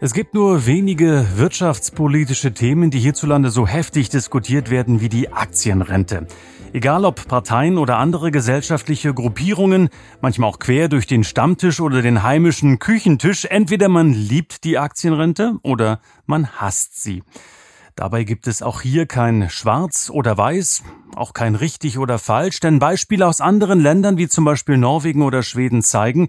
Es 0.00 0.14
gibt 0.14 0.32
nur 0.32 0.64
wenige 0.64 1.26
wirtschaftspolitische 1.34 2.54
Themen, 2.54 2.92
die 2.92 3.00
hierzulande 3.00 3.50
so 3.50 3.66
heftig 3.66 4.08
diskutiert 4.08 4.70
werden 4.70 5.00
wie 5.00 5.08
die 5.08 5.32
Aktienrente. 5.32 6.28
Egal 6.72 7.04
ob 7.04 7.26
Parteien 7.26 7.78
oder 7.78 7.98
andere 7.98 8.30
gesellschaftliche 8.30 9.12
Gruppierungen, 9.12 9.88
manchmal 10.20 10.50
auch 10.50 10.60
quer 10.60 10.88
durch 10.88 11.08
den 11.08 11.24
Stammtisch 11.24 11.80
oder 11.80 12.00
den 12.00 12.22
heimischen 12.22 12.78
Küchentisch, 12.78 13.44
entweder 13.46 13.88
man 13.88 14.12
liebt 14.12 14.62
die 14.62 14.78
Aktienrente 14.78 15.56
oder 15.64 16.00
man 16.26 16.46
hasst 16.46 17.02
sie. 17.02 17.24
Dabei 17.96 18.22
gibt 18.22 18.46
es 18.46 18.62
auch 18.62 18.82
hier 18.82 19.06
kein 19.06 19.50
Schwarz 19.50 20.10
oder 20.14 20.38
Weiß, 20.38 20.84
auch 21.16 21.32
kein 21.32 21.56
richtig 21.56 21.98
oder 21.98 22.20
falsch, 22.20 22.60
denn 22.60 22.78
Beispiele 22.78 23.26
aus 23.26 23.40
anderen 23.40 23.80
Ländern 23.80 24.16
wie 24.16 24.28
zum 24.28 24.44
Beispiel 24.44 24.76
Norwegen 24.76 25.22
oder 25.22 25.42
Schweden 25.42 25.82
zeigen, 25.82 26.28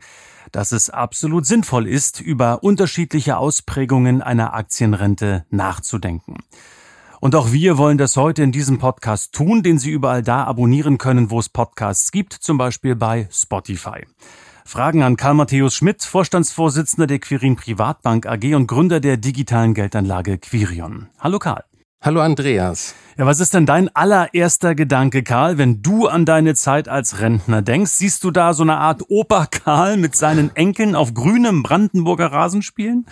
dass 0.52 0.72
es 0.72 0.90
absolut 0.90 1.46
sinnvoll 1.46 1.88
ist, 1.88 2.22
über 2.22 2.64
unterschiedliche 2.64 3.38
Ausprägungen 3.38 4.22
einer 4.22 4.54
Aktienrente 4.54 5.46
nachzudenken. 5.50 6.38
Und 7.20 7.36
auch 7.36 7.52
wir 7.52 7.78
wollen 7.78 7.98
das 7.98 8.16
heute 8.16 8.44
in 8.44 8.52
diesem 8.52 8.80
Podcast 8.80 9.34
tun, 9.34 9.62
den 9.62 9.78
Sie 9.78 9.92
überall 9.92 10.24
da 10.24 10.46
abonnieren 10.46 10.98
können, 10.98 11.32
wo 11.32 11.40
es 11.40 11.50
Podcasts 11.50 12.12
gibt, 12.12 12.34
zum 12.34 12.58
Beispiel 12.58 12.96
bei 12.96 13.28
Spotify. 13.32 14.06
Fragen 14.64 15.04
an 15.04 15.18
Karl 15.18 15.34
Matthäus 15.34 15.76
Schmidt, 15.76 16.04
Vorstandsvorsitzender 16.04 17.08
der 17.08 17.20
Quirin 17.20 17.56
Privatbank 17.56 18.26
AG 18.26 18.56
und 18.56 18.68
Gründer 18.68 19.00
der 19.00 19.18
digitalen 19.18 19.74
Geldanlage 19.74 20.38
Quirion. 20.38 21.08
Hallo 21.20 21.40
Karl. 21.40 21.69
Hallo 22.02 22.22
Andreas. 22.22 22.96
Ja, 23.18 23.26
was 23.26 23.42
ist 23.42 23.54
denn 23.54 23.66
dein 23.66 23.94
allererster 23.94 24.74
Gedanke, 24.74 25.22
Karl, 25.22 25.58
wenn 25.58 25.82
du 25.82 26.08
an 26.08 26.24
deine 26.24 26.56
Zeit 26.56 26.88
als 26.88 27.20
Rentner 27.20 27.62
denkst? 27.62 27.92
Siehst 27.92 28.24
du 28.24 28.32
da 28.32 28.54
so 28.54 28.64
eine 28.64 28.78
Art 28.78 29.02
Opa 29.10 29.48
Karl 29.48 29.98
mit 29.98 30.16
seinen 30.16 30.56
Enkeln 30.56 30.96
auf 30.96 31.14
grünem 31.14 31.62
Brandenburger 31.62 32.28
Rasen 32.28 32.62
spielen? 32.62 33.06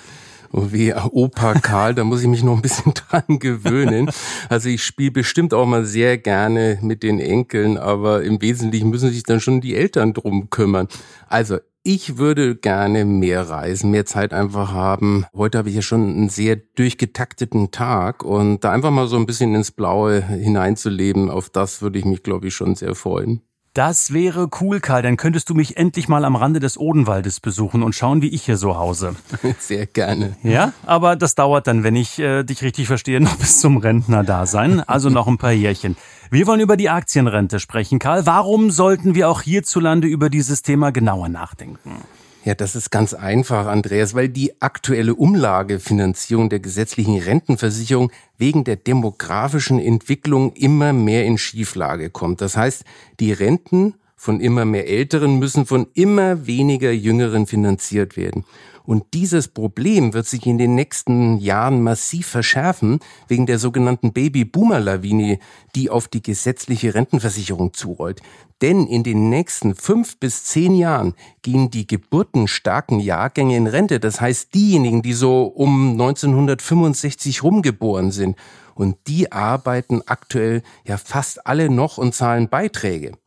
Oh 0.54 0.68
wie 0.72 0.94
Opa 0.94 1.56
Karl, 1.56 1.96
da 1.96 2.06
muss 2.06 2.22
ich 2.22 2.30
mich 2.30 2.44
noch 2.44 2.56
ein 2.56 2.62
bisschen 2.62 2.94
dran 3.10 3.40
gewöhnen. 3.40 4.10
Also 4.48 4.70
ich 4.70 4.86
spiele 4.86 5.12
bestimmt 5.12 5.54
auch 5.54 5.66
mal 5.66 5.84
sehr 5.84 6.18
gerne 6.18 6.80
mit 6.82 7.04
den 7.04 7.20
Enkeln, 7.20 7.78
aber 7.78 8.24
im 8.24 8.42
Wesentlichen 8.42 8.90
müssen 8.90 9.12
sich 9.12 9.24
dann 9.24 9.42
schon 9.42 9.60
die 9.60 9.76
Eltern 9.76 10.14
drum 10.14 10.50
kümmern. 10.50 10.88
Also 11.28 11.58
ich 11.88 12.18
würde 12.18 12.58
gerne 12.58 13.06
mehr 13.06 13.48
reisen, 13.50 13.92
mehr 13.92 14.06
Zeit 14.06 14.34
einfach 14.34 14.74
haben. 14.74 15.26
Heute 15.34 15.58
habe 15.58 15.70
ich 15.70 15.76
ja 15.76 15.82
schon 15.82 16.10
einen 16.10 16.28
sehr 16.28 16.58
durchgetakteten 16.58 17.72
Tag 17.72 18.24
und 18.24 18.66
da 18.66 18.74
einfach 18.74 18.92
mal 18.92 19.08
so 19.08 19.16
ein 19.16 19.26
bisschen 19.26 19.56
ins 19.56 19.72
Blaue 19.72 20.22
hineinzuleben, 20.22 21.30
auf 21.30 21.50
das 21.50 21.82
würde 21.82 21.98
ich 21.98 22.04
mich, 22.04 22.24
glaube 22.24 22.50
ich, 22.50 22.56
schon 22.56 22.76
sehr 22.76 22.94
freuen. 22.94 23.42
Das 23.78 24.12
wäre 24.12 24.50
cool, 24.60 24.80
Karl. 24.80 25.04
Dann 25.04 25.18
könntest 25.18 25.52
du 25.52 25.54
mich 25.54 25.78
endlich 25.78 26.08
mal 26.08 26.26
am 26.26 26.36
Rande 26.36 26.60
des 26.60 26.80
Odenwaldes 26.80 27.40
besuchen 27.40 27.84
und 27.84 27.94
schauen, 27.94 28.24
wie 28.24 28.30
ich 28.30 28.42
hier 28.42 28.58
so 28.58 28.76
hause. 28.76 29.16
Sehr 29.60 29.86
gerne. 29.86 30.36
Ja, 30.42 30.74
aber 30.84 31.16
das 31.16 31.36
dauert 31.36 31.68
dann, 31.68 31.84
wenn 31.84 31.96
ich 31.96 32.18
äh, 32.18 32.42
dich 32.42 32.64
richtig 32.64 32.88
verstehe, 32.88 33.20
noch 33.22 33.38
bis 33.38 33.60
zum 33.60 33.78
Rentner 33.78 34.24
da 34.24 34.48
sein. 34.48 34.80
Also 34.80 35.12
noch 35.12 35.28
ein 35.28 35.38
paar 35.38 35.52
Jährchen. 35.52 35.96
Wir 36.32 36.48
wollen 36.48 36.60
über 36.60 36.76
die 36.76 36.90
Aktienrente 36.90 37.60
sprechen, 37.60 38.00
Karl. 38.00 38.26
Warum 38.26 38.72
sollten 38.72 39.14
wir 39.14 39.30
auch 39.30 39.44
hierzulande 39.44 40.08
über 40.08 40.32
dieses 40.32 40.64
Thema 40.64 40.92
genauer 40.92 41.30
nachdenken? 41.30 42.02
Ja, 42.48 42.56
das 42.56 42.78
ist 42.78 42.92
ganz 42.92 43.14
einfach, 43.14 43.66
Andreas, 43.66 44.16
weil 44.16 44.30
die 44.30 44.62
aktuelle 44.62 45.16
Umlagefinanzierung 45.16 46.48
der 46.48 46.62
gesetzlichen 46.62 47.20
Rentenversicherung 47.20 48.10
wegen 48.38 48.64
der 48.64 48.78
demografischen 48.78 49.80
Entwicklung 49.80 50.54
immer 50.54 50.94
mehr 50.94 51.26
in 51.26 51.38
Schieflage 51.38 52.10
kommt. 52.10 52.40
Das 52.40 52.56
heißt, 52.56 52.86
die 53.20 53.34
Renten 53.34 53.96
von 54.16 54.40
immer 54.40 54.64
mehr 54.64 54.88
Älteren 54.88 55.40
müssen 55.40 55.66
von 55.66 55.88
immer 55.94 56.48
weniger 56.48 56.90
Jüngeren 56.94 57.48
finanziert 57.48 58.16
werden. 58.16 58.46
Und 58.88 59.14
dieses 59.14 59.50
Problem 59.50 60.14
wird 60.14 60.28
sich 60.28 60.46
in 60.46 60.58
den 60.58 60.74
nächsten 60.74 61.40
Jahren 61.40 61.84
massiv 61.84 62.26
verschärfen 62.26 63.00
wegen 63.28 63.46
der 63.46 63.60
sogenannten 63.60 64.14
Baby-Boomer-Lawine, 64.14 65.40
die 65.76 65.90
auf 65.90 66.08
die 66.08 66.24
gesetzliche 66.24 66.96
Rentenversicherung 66.96 67.74
zurollt. 67.74 68.22
Denn 68.62 68.88
in 68.88 69.04
den 69.04 69.30
nächsten 69.30 69.76
fünf 69.76 70.18
bis 70.20 70.46
zehn 70.46 70.74
Jahren 70.74 71.16
gehen 71.42 71.70
die 71.70 71.86
geburtenstarken 71.86 73.02
Jahrgänge 73.02 73.58
in 73.58 73.68
Rente. 73.68 74.00
Das 74.00 74.22
heißt 74.22 74.54
diejenigen, 74.54 75.02
die 75.02 75.12
so 75.12 75.44
um 75.44 75.92
1965 75.92 77.44
rumgeboren 77.44 78.12
sind. 78.12 78.38
Und 78.74 78.96
die 79.08 79.34
arbeiten 79.34 80.02
aktuell 80.06 80.64
ja 80.86 80.96
fast 80.96 81.46
alle 81.46 81.70
noch 81.70 81.98
und 81.98 82.16
zahlen 82.16 82.48
Beiträge. 82.48 83.18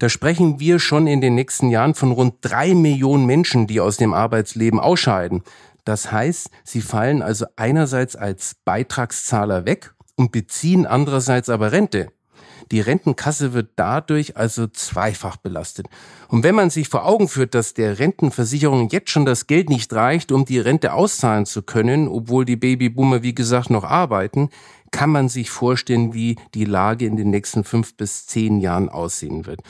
Da 0.00 0.08
sprechen 0.08 0.58
wir 0.58 0.78
schon 0.78 1.06
in 1.06 1.20
den 1.20 1.34
nächsten 1.34 1.68
Jahren 1.68 1.94
von 1.94 2.10
rund 2.12 2.36
drei 2.40 2.74
Millionen 2.74 3.26
Menschen, 3.26 3.66
die 3.66 3.80
aus 3.80 3.98
dem 3.98 4.14
Arbeitsleben 4.14 4.80
ausscheiden. 4.80 5.42
Das 5.84 6.10
heißt, 6.10 6.48
sie 6.64 6.80
fallen 6.80 7.20
also 7.20 7.44
einerseits 7.56 8.16
als 8.16 8.56
Beitragszahler 8.64 9.66
weg 9.66 9.92
und 10.16 10.32
beziehen 10.32 10.86
andererseits 10.86 11.50
aber 11.50 11.72
Rente. 11.72 12.08
Die 12.72 12.80
Rentenkasse 12.80 13.52
wird 13.52 13.72
dadurch 13.76 14.38
also 14.38 14.68
zweifach 14.68 15.36
belastet. 15.36 15.86
Und 16.28 16.44
wenn 16.44 16.54
man 16.54 16.70
sich 16.70 16.88
vor 16.88 17.04
Augen 17.04 17.28
führt, 17.28 17.54
dass 17.54 17.74
der 17.74 17.98
Rentenversicherung 17.98 18.88
jetzt 18.88 19.10
schon 19.10 19.26
das 19.26 19.48
Geld 19.48 19.68
nicht 19.68 19.92
reicht, 19.92 20.32
um 20.32 20.46
die 20.46 20.60
Rente 20.60 20.94
auszahlen 20.94 21.44
zu 21.44 21.60
können, 21.62 22.08
obwohl 22.08 22.46
die 22.46 22.56
Babyboomer 22.56 23.22
wie 23.22 23.34
gesagt 23.34 23.68
noch 23.68 23.84
arbeiten, 23.84 24.48
kann 24.90 25.10
man 25.10 25.28
sich 25.28 25.50
vorstellen, 25.50 26.14
wie 26.14 26.36
die 26.54 26.64
Lage 26.64 27.06
in 27.06 27.16
den 27.16 27.30
nächsten 27.30 27.64
fünf 27.64 27.96
bis 27.96 28.26
zehn 28.26 28.60
Jahren 28.60 28.88
aussehen 28.88 29.46
wird. 29.46 29.60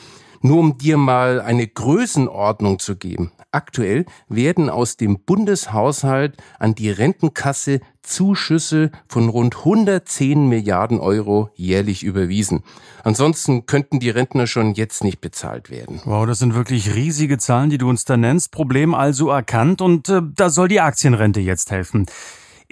Nur 0.43 0.59
um 0.59 0.79
dir 0.79 0.97
mal 0.97 1.41
eine 1.41 1.67
Größenordnung 1.67 2.79
zu 2.79 2.97
geben. 2.97 3.31
Aktuell 3.53 4.07
werden 4.29 4.71
aus 4.71 4.97
dem 4.97 5.21
Bundeshaushalt 5.21 6.37
an 6.59 6.75
die 6.77 6.91
Rentenkasse 6.91 7.81
Zuschüsse 8.03 8.91
von 9.09 9.29
rund 9.29 9.57
110 9.59 10.49
Milliarden 10.49 11.01
Euro 11.01 11.51
jährlich 11.55 12.03
überwiesen. 12.05 12.63
Ansonsten 13.03 13.67
könnten 13.67 13.99
die 14.01 14.09
Rentner 14.09 14.47
schon 14.47 14.75
jetzt 14.75 15.05
nicht 15.05 15.21
bezahlt 15.21 15.69
werden. 15.69 16.01
Wow, 16.05 16.27
das 16.27 16.39
sind 16.39 16.55
wirklich 16.55 16.95
riesige 16.95 17.39
Zahlen, 17.39 17.69
die 17.69 17.79
du 17.79 17.89
uns 17.89 18.05
da 18.05 18.17
nennst. 18.17 18.53
Problem 18.53 18.95
also 18.95 19.29
erkannt 19.31 19.83
und 19.83 20.09
äh, 20.09 20.23
da 20.35 20.49
soll 20.49 20.69
die 20.69 20.81
Aktienrente 20.81 21.41
jetzt 21.41 21.71
helfen. 21.71 22.07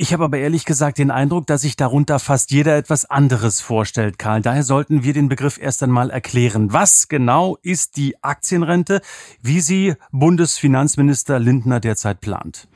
Ich 0.01 0.13
habe 0.13 0.23
aber 0.23 0.39
ehrlich 0.39 0.65
gesagt 0.65 0.99
den 0.99 1.11
Eindruck, 1.11 1.49
dass 1.49 1.63
sich 1.63 1.75
darunter 1.75 2.21
fast 2.21 2.53
jeder 2.53 2.77
etwas 2.77 3.05
anderes 3.05 3.61
vorstellt, 3.61 4.17
Karl. 4.17 4.43
Daher 4.43 4.63
sollten 4.63 5.03
wir 5.03 5.13
den 5.13 5.29
Begriff 5.29 5.59
erst 5.61 5.83
einmal 5.83 6.11
erklären. 6.11 6.73
Was 6.73 7.09
genau 7.09 7.59
ist 7.63 7.97
die 7.97 8.15
Aktienrente, 8.23 9.01
wie 9.43 9.59
sie 9.59 9.97
Bundesfinanzminister 10.13 11.41
Lindner 11.41 11.81
derzeit 11.81 12.21
plant? 12.21 12.69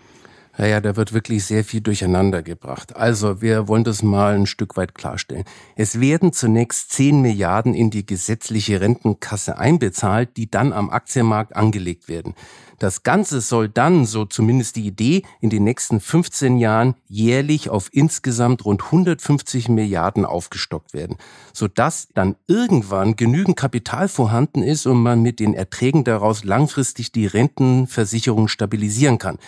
Naja, 0.59 0.81
da 0.83 0.97
wird 0.97 1.15
wirklich 1.15 1.47
sehr 1.47 1.65
viel 1.65 1.81
durcheinander 1.81 2.43
gebracht. 2.43 2.95
Also, 2.95 3.41
wir 3.41 3.69
wollen 3.69 3.85
das 3.85 4.03
mal 4.03 4.35
ein 4.35 4.47
Stück 4.47 4.77
weit 4.77 4.95
klarstellen. 4.95 5.45
Es 5.77 5.99
werden 5.99 6.33
zunächst 6.35 6.93
10 6.93 7.23
Milliarden 7.23 7.73
in 7.73 7.91
die 7.91 8.05
gesetzliche 8.05 8.81
Rentenkasse 8.83 9.59
einbezahlt, 9.59 10.37
die 10.37 10.51
dann 10.51 10.75
am 10.75 10.91
Aktienmarkt 10.91 11.57
angelegt 11.57 12.09
werden. 12.09 12.35
Das 12.83 13.05
Ganze 13.05 13.41
soll 13.41 13.69
dann, 13.69 14.07
so 14.07 14.25
zumindest 14.25 14.75
die 14.75 14.89
Idee, 14.89 15.23
in 15.41 15.51
den 15.51 15.63
nächsten 15.63 16.01
15 16.01 16.59
Jahren 16.59 16.97
jährlich 17.07 17.71
auf 17.71 17.89
insgesamt 17.93 18.65
rund 18.65 18.83
150 18.87 19.69
Milliarden 19.69 20.25
aufgestockt 20.25 20.93
werden, 20.93 21.17
sodass 21.53 22.09
dann 22.13 22.35
irgendwann 22.49 23.15
genügend 23.15 23.57
Kapital 23.57 24.09
vorhanden 24.09 24.65
ist 24.65 24.87
und 24.87 25.01
man 25.01 25.23
mit 25.23 25.39
den 25.39 25.55
Erträgen 25.55 26.03
daraus 26.03 26.43
langfristig 26.43 27.13
die 27.13 27.27
Rentenversicherung 27.27 28.49
stabilisieren 28.49 29.19
kann. 29.19 29.39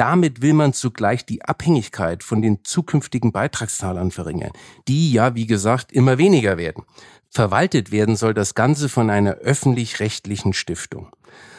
Damit 0.00 0.40
will 0.40 0.54
man 0.54 0.72
zugleich 0.72 1.26
die 1.26 1.44
Abhängigkeit 1.44 2.24
von 2.24 2.40
den 2.40 2.64
zukünftigen 2.64 3.32
Beitragszahlern 3.32 4.10
verringern, 4.10 4.52
die 4.88 5.12
ja, 5.12 5.34
wie 5.34 5.46
gesagt, 5.46 5.92
immer 5.92 6.16
weniger 6.16 6.56
werden. 6.56 6.84
Verwaltet 7.28 7.92
werden 7.92 8.16
soll 8.16 8.32
das 8.32 8.54
Ganze 8.54 8.88
von 8.88 9.10
einer 9.10 9.32
öffentlich-rechtlichen 9.32 10.54
Stiftung. 10.54 11.10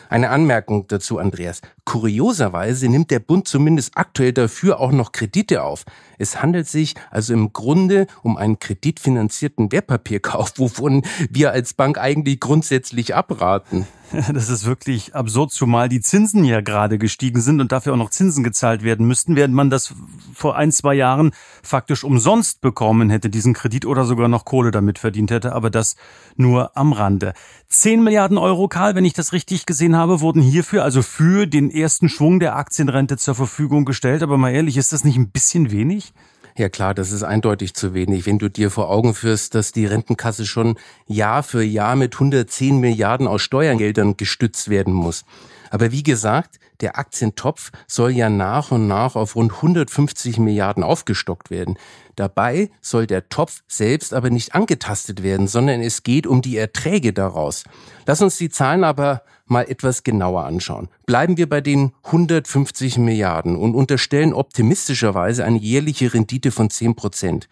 Eine 0.10 0.32
Anmerkung 0.32 0.88
dazu, 0.88 1.20
Andreas. 1.20 1.62
Kurioserweise 1.86 2.90
nimmt 2.90 3.12
der 3.12 3.20
Bund 3.20 3.48
zumindest 3.48 3.92
aktuell 3.94 4.34
dafür 4.34 4.80
auch 4.80 4.92
noch 4.92 5.12
Kredite 5.12 5.62
auf. 5.62 5.86
Es 6.18 6.42
handelt 6.42 6.68
sich 6.68 6.96
also 7.12 7.36
im 7.36 7.54
Grunde 7.54 8.08
um 8.24 8.38
einen 8.38 8.58
kreditfinanzierten 8.58 9.72
Wertpapierkauf, 9.72 10.54
wovon 10.58 11.04
wir 11.30 11.52
als 11.52 11.76
Bank 11.76 12.00
eigentlich 12.00 12.40
grundsätzlich 12.40 13.14
abraten. 13.14 13.86
Das 14.34 14.50
ist 14.50 14.66
wirklich 14.66 15.16
absurd, 15.16 15.52
zumal 15.52 15.90
die 15.90 16.02
Zinsen 16.02 16.44
ja 16.44 16.62
gerade 16.62 16.98
gestiegen 16.98 17.42
sind 17.42 17.62
und 17.62 17.72
dafür 17.72 17.94
auch 17.94 17.98
noch 17.98 18.10
Zinsen 18.10 18.44
gezahlt 18.44 18.84
werden 18.84 19.08
müssten, 19.08 19.36
während 19.36 19.54
man 19.54 19.70
das 19.70 19.94
vor 20.34 20.56
ein, 20.56 20.72
zwei 20.72 20.94
Jahren 20.94 21.32
faktisch 21.64 22.04
umsonst 22.04 22.62
bekommen 22.62 23.10
hätte, 23.10 23.30
diesen 23.30 23.54
Kredit 23.54 23.86
oder 23.86 24.06
sogar 24.06 24.28
noch 24.28 24.46
Kohle 24.46 24.72
damit 24.72 25.00
verdient 25.00 25.32
hätte, 25.32 25.54
aber 25.54 25.70
das 25.70 25.96
nur 26.36 26.76
am 26.78 26.94
Rande. 26.94 27.34
Zehn 27.68 28.04
Milliarden 28.04 28.38
Euro, 28.38 28.68
Karl, 28.68 28.96
wenn 28.96 29.06
ich 29.06 29.14
das 29.14 29.34
richtig 29.34 29.66
gesehen 29.66 29.96
habe, 29.96 30.22
wurden 30.22 30.42
hierfür, 30.42 30.84
also 30.84 31.02
für 31.02 31.48
den 31.48 31.72
ersten 31.72 32.10
Schwung 32.10 32.40
der 32.40 32.56
Aktienrente 32.56 33.18
zur 33.18 33.36
Verfügung 33.36 33.86
gestellt. 33.86 34.24
Aber 34.24 34.38
mal 34.38 34.52
ehrlich, 34.52 34.78
ist 34.78 34.94
das 34.94 35.04
nicht 35.04 35.18
ein 35.18 35.32
bisschen 35.32 35.72
wenig? 35.72 36.14
Ja 36.58 36.70
klar, 36.70 36.94
das 36.94 37.12
ist 37.12 37.24
eindeutig 37.24 37.74
zu 37.74 37.94
wenig. 37.94 38.26
Wenn 38.26 38.40
du 38.40 38.50
dir 38.50 38.72
vor 38.72 38.90
Augen 38.90 39.14
führst, 39.14 39.56
dass 39.56 39.72
die 39.72 39.86
Rentenkasse 39.86 40.46
schon 40.46 40.78
Jahr 41.08 41.44
für 41.44 41.64
Jahr 41.64 41.96
mit 41.96 42.14
110 42.14 42.80
Milliarden 42.80 43.28
aus 43.28 43.42
Steuergeldern 43.42 44.18
gestützt 44.18 44.70
werden 44.70 44.94
muss. 44.94 45.24
Aber 45.70 45.92
wie 45.92 46.04
gesagt, 46.04 46.60
der 46.82 46.98
Aktientopf 46.98 47.72
soll 47.88 48.12
ja 48.12 48.30
nach 48.30 48.72
und 48.72 48.88
nach 48.88 49.16
auf 49.16 49.36
rund 49.36 49.54
150 49.54 50.40
Milliarden 50.40 50.84
aufgestockt 50.84 51.50
werden. 51.50 51.78
Dabei 52.16 52.70
soll 52.82 53.08
der 53.08 53.30
Topf 53.30 53.62
selbst 53.68 54.14
aber 54.14 54.30
nicht 54.30 54.54
angetastet 54.54 55.24
werden, 55.24 55.48
sondern 55.48 55.82
es 55.82 56.04
geht 56.04 56.28
um 56.28 56.42
die 56.42 56.58
Erträge 56.58 57.14
daraus. 57.14 57.64
Lass 58.06 58.22
uns 58.22 58.38
die 58.38 58.50
Zahlen 58.50 58.84
aber 58.84 59.24
mal 59.52 59.70
etwas 59.70 60.04
genauer 60.04 60.46
anschauen. 60.46 60.90
Bleiben 61.06 61.38
wir 61.38 61.48
bei 61.48 61.62
den 61.62 61.92
150 62.06 62.98
Milliarden 62.98 63.56
und 63.56 63.76
unterstellen 63.76 64.34
optimistischerweise 64.34 65.46
eine 65.46 65.60
jährliche 65.60 66.14
Rendite 66.14 66.52
von 66.52 66.70
10 66.70 66.96
Prozent. 66.96 67.50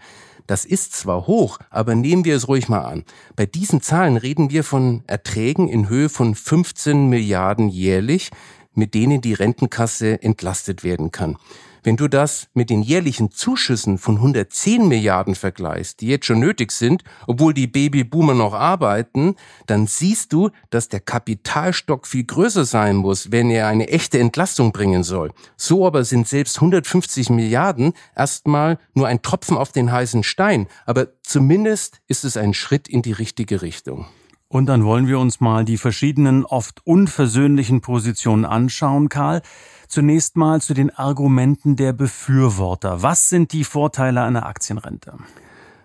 Das 0.47 0.65
ist 0.65 0.93
zwar 0.93 1.27
hoch, 1.27 1.59
aber 1.69 1.93
nehmen 1.93 2.25
wir 2.25 2.35
es 2.35 2.47
ruhig 2.47 2.69
mal 2.69 2.79
an. 2.79 3.03
Bei 3.35 3.45
diesen 3.45 3.81
Zahlen 3.81 4.17
reden 4.17 4.49
wir 4.49 4.63
von 4.63 5.03
Erträgen 5.05 5.67
in 5.67 5.89
Höhe 5.89 6.09
von 6.09 6.33
15 6.33 7.07
Milliarden 7.07 7.69
jährlich, 7.69 8.31
mit 8.73 8.95
denen 8.95 9.21
die 9.21 9.33
Rentenkasse 9.33 10.23
entlastet 10.23 10.83
werden 10.83 11.11
kann. 11.11 11.37
Wenn 11.83 11.97
du 11.97 12.07
das 12.07 12.47
mit 12.53 12.69
den 12.69 12.81
jährlichen 12.81 13.31
Zuschüssen 13.31 13.97
von 13.97 14.15
110 14.15 14.87
Milliarden 14.87 15.35
vergleichst, 15.35 16.01
die 16.01 16.07
jetzt 16.07 16.25
schon 16.25 16.39
nötig 16.39 16.71
sind, 16.71 17.03
obwohl 17.27 17.53
die 17.53 17.67
Babyboomer 17.67 18.33
noch 18.33 18.53
arbeiten, 18.53 19.35
dann 19.67 19.87
siehst 19.87 20.33
du, 20.33 20.49
dass 20.69 20.89
der 20.89 20.99
Kapitalstock 20.99 22.07
viel 22.07 22.23
größer 22.23 22.65
sein 22.65 22.95
muss, 22.95 23.31
wenn 23.31 23.49
er 23.49 23.67
eine 23.67 23.89
echte 23.89 24.19
Entlastung 24.19 24.71
bringen 24.71 25.03
soll. 25.03 25.31
So 25.57 25.85
aber 25.85 26.03
sind 26.03 26.27
selbst 26.27 26.57
150 26.57 27.29
Milliarden 27.29 27.93
erstmal 28.15 28.79
nur 28.93 29.07
ein 29.07 29.21
Tropfen 29.21 29.57
auf 29.57 29.71
den 29.71 29.91
heißen 29.91 30.23
Stein, 30.23 30.67
aber 30.85 31.07
zumindest 31.23 32.01
ist 32.07 32.25
es 32.25 32.37
ein 32.37 32.53
Schritt 32.53 32.87
in 32.87 33.01
die 33.01 33.11
richtige 33.11 33.61
Richtung. 33.61 34.05
Und 34.51 34.65
dann 34.65 34.83
wollen 34.83 35.07
wir 35.07 35.19
uns 35.19 35.39
mal 35.39 35.63
die 35.63 35.77
verschiedenen, 35.77 36.43
oft 36.43 36.81
unversöhnlichen 36.83 37.81
Positionen 37.81 38.45
anschauen, 38.45 39.07
Karl. 39.07 39.43
Zunächst 39.89 40.37
mal 40.37 40.61
zu 40.61 40.75
den 40.75 40.95
Argumenten 40.95 41.75
der 41.75 41.93
Befürworter. 41.93 43.01
Was 43.01 43.27
sind 43.27 43.53
die 43.53 43.63
Vorteile 43.63 44.21
einer 44.21 44.45
Aktienrente? 44.45 45.13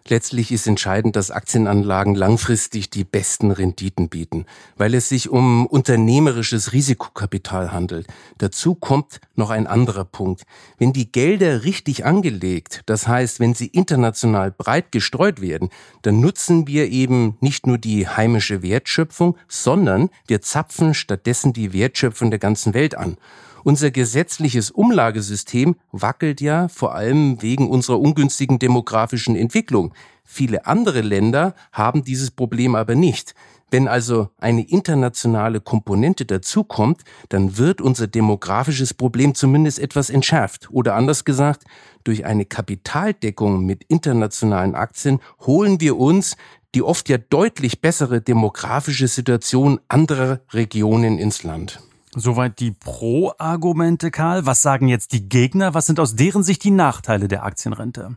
Letztlich 0.07 0.53
ist 0.53 0.67
entscheidend, 0.67 1.17
dass 1.17 1.31
Aktienanlagen 1.31 2.15
langfristig 2.15 2.91
die 2.91 3.05
besten 3.05 3.51
Renditen 3.51 4.11
bieten, 4.11 4.45
weil 4.77 4.93
es 4.93 5.09
sich 5.09 5.31
um 5.31 5.65
unternehmerisches 5.65 6.75
Risikokapital 6.75 7.73
handelt. 7.73 8.07
Dazu 8.37 8.75
kommt 8.75 9.23
noch 9.37 9.49
ein 9.49 9.67
anderer 9.67 10.05
Punkt. 10.05 10.43
Wenn 10.77 10.93
die 10.93 11.11
Gelder 11.11 11.65
richtig 11.65 12.05
angelegt, 12.05 12.83
das 12.85 13.09
heißt, 13.09 13.41
wenn 13.41 13.55
sie 13.55 13.69
international 13.69 14.51
breit 14.51 14.93
gestreut 14.93 15.41
werden, 15.41 15.71
dann 16.03 16.21
nutzen 16.21 16.67
wir 16.67 16.91
eben 16.91 17.39
nicht 17.41 17.67
nur 17.67 17.79
die 17.79 18.07
heimische 18.07 18.63
Wertschöpfung, 18.63 19.39
sondern 19.49 20.11
wir 20.27 20.43
zapfen 20.43 20.93
stattdessen 20.93 21.55
die 21.55 21.73
Wertschöpfung 21.73 22.29
der 22.29 22.39
ganzen 22.39 22.75
Welt 22.75 22.95
an. 22.99 23.17
Unser 23.65 23.91
gesetzliches 23.91 24.71
Umlagesystem 24.71 25.77
wackelt 25.91 26.43
ja 26.43 26.69
vor 26.69 26.95
allem 26.95 27.41
wegen 27.41 27.71
unserer 27.71 27.99
ungünstigen 27.99 28.59
demografischen 28.59 29.37
Entwicklung. 29.37 29.95
Viele 30.23 30.67
andere 30.67 31.01
Länder 31.01 31.55
haben 31.73 32.05
dieses 32.05 32.31
Problem 32.31 32.75
aber 32.75 32.95
nicht. 32.95 33.35
Wenn 33.71 33.89
also 33.89 34.29
eine 34.39 34.69
internationale 34.69 35.63
Komponente 35.63 36.27
dazukommt, 36.27 37.05
dann 37.31 37.57
wird 37.57 37.81
unser 37.81 38.07
demografisches 38.07 38.93
Problem 38.93 39.35
zumindest 39.35 39.79
etwas 39.79 40.11
entschärft. 40.11 40.69
Oder 40.71 40.95
anders 40.95 41.25
gesagt, 41.25 41.65
durch 42.05 42.27
eine 42.27 42.45
Kapitaldeckung 42.45 43.65
mit 43.65 43.85
internationalen 43.85 44.75
Aktien 44.75 45.21
holen 45.41 45.81
wir 45.81 45.97
uns 45.97 46.37
die 46.75 46.83
oft 46.83 47.09
ja 47.09 47.17
deutlich 47.17 47.81
bessere 47.81 48.21
demografische 48.21 49.09
Situation 49.09 49.81
anderer 49.89 50.41
Regionen 50.53 51.19
ins 51.19 51.45
Land. 51.45 51.81
Soweit 52.17 52.61
die 52.61 52.71
Pro-Argumente, 52.71 54.13
Karl. 54.13 54.47
Was 54.47 54.63
sagen 54.63 54.87
jetzt 54.87 55.13
die 55.13 55.29
Gegner? 55.29 55.75
Was 55.75 55.87
sind 55.87 55.99
aus 55.99 56.15
deren 56.15 56.45
Sicht 56.45 56.63
die 56.63 56.71
Nachteile 56.71 57.27
der 57.27 57.45
Aktienrente? 57.45 58.17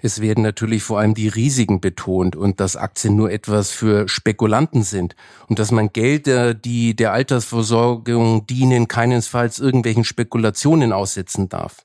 Es 0.00 0.20
werden 0.20 0.42
natürlich 0.42 0.82
vor 0.82 0.98
allem 0.98 1.14
die 1.14 1.28
Risiken 1.28 1.80
betont 1.80 2.34
und 2.34 2.60
dass 2.60 2.76
Aktien 2.76 3.16
nur 3.16 3.30
etwas 3.30 3.70
für 3.70 4.08
Spekulanten 4.08 4.82
sind 4.82 5.14
und 5.48 5.58
dass 5.58 5.70
man 5.70 5.92
Gelder, 5.92 6.54
die 6.54 6.94
der 6.94 7.12
Altersversorgung 7.12 8.46
dienen, 8.46 8.88
keinesfalls 8.88 9.58
irgendwelchen 9.58 10.04
Spekulationen 10.04 10.92
aussetzen 10.92 11.48
darf. 11.48 11.84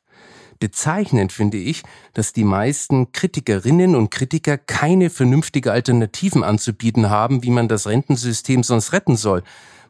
Bezeichnend 0.60 1.32
finde 1.32 1.58
ich, 1.58 1.84
dass 2.14 2.34
die 2.34 2.44
meisten 2.44 3.12
Kritikerinnen 3.12 3.96
und 3.96 4.12
Kritiker 4.12 4.58
keine 4.58 5.10
vernünftige 5.10 5.72
Alternativen 5.72 6.44
anzubieten 6.44 7.10
haben, 7.10 7.44
wie 7.44 7.50
man 7.50 7.68
das 7.68 7.88
Rentensystem 7.88 8.64
sonst 8.64 8.94
retten 8.94 9.18
soll. 9.18 9.44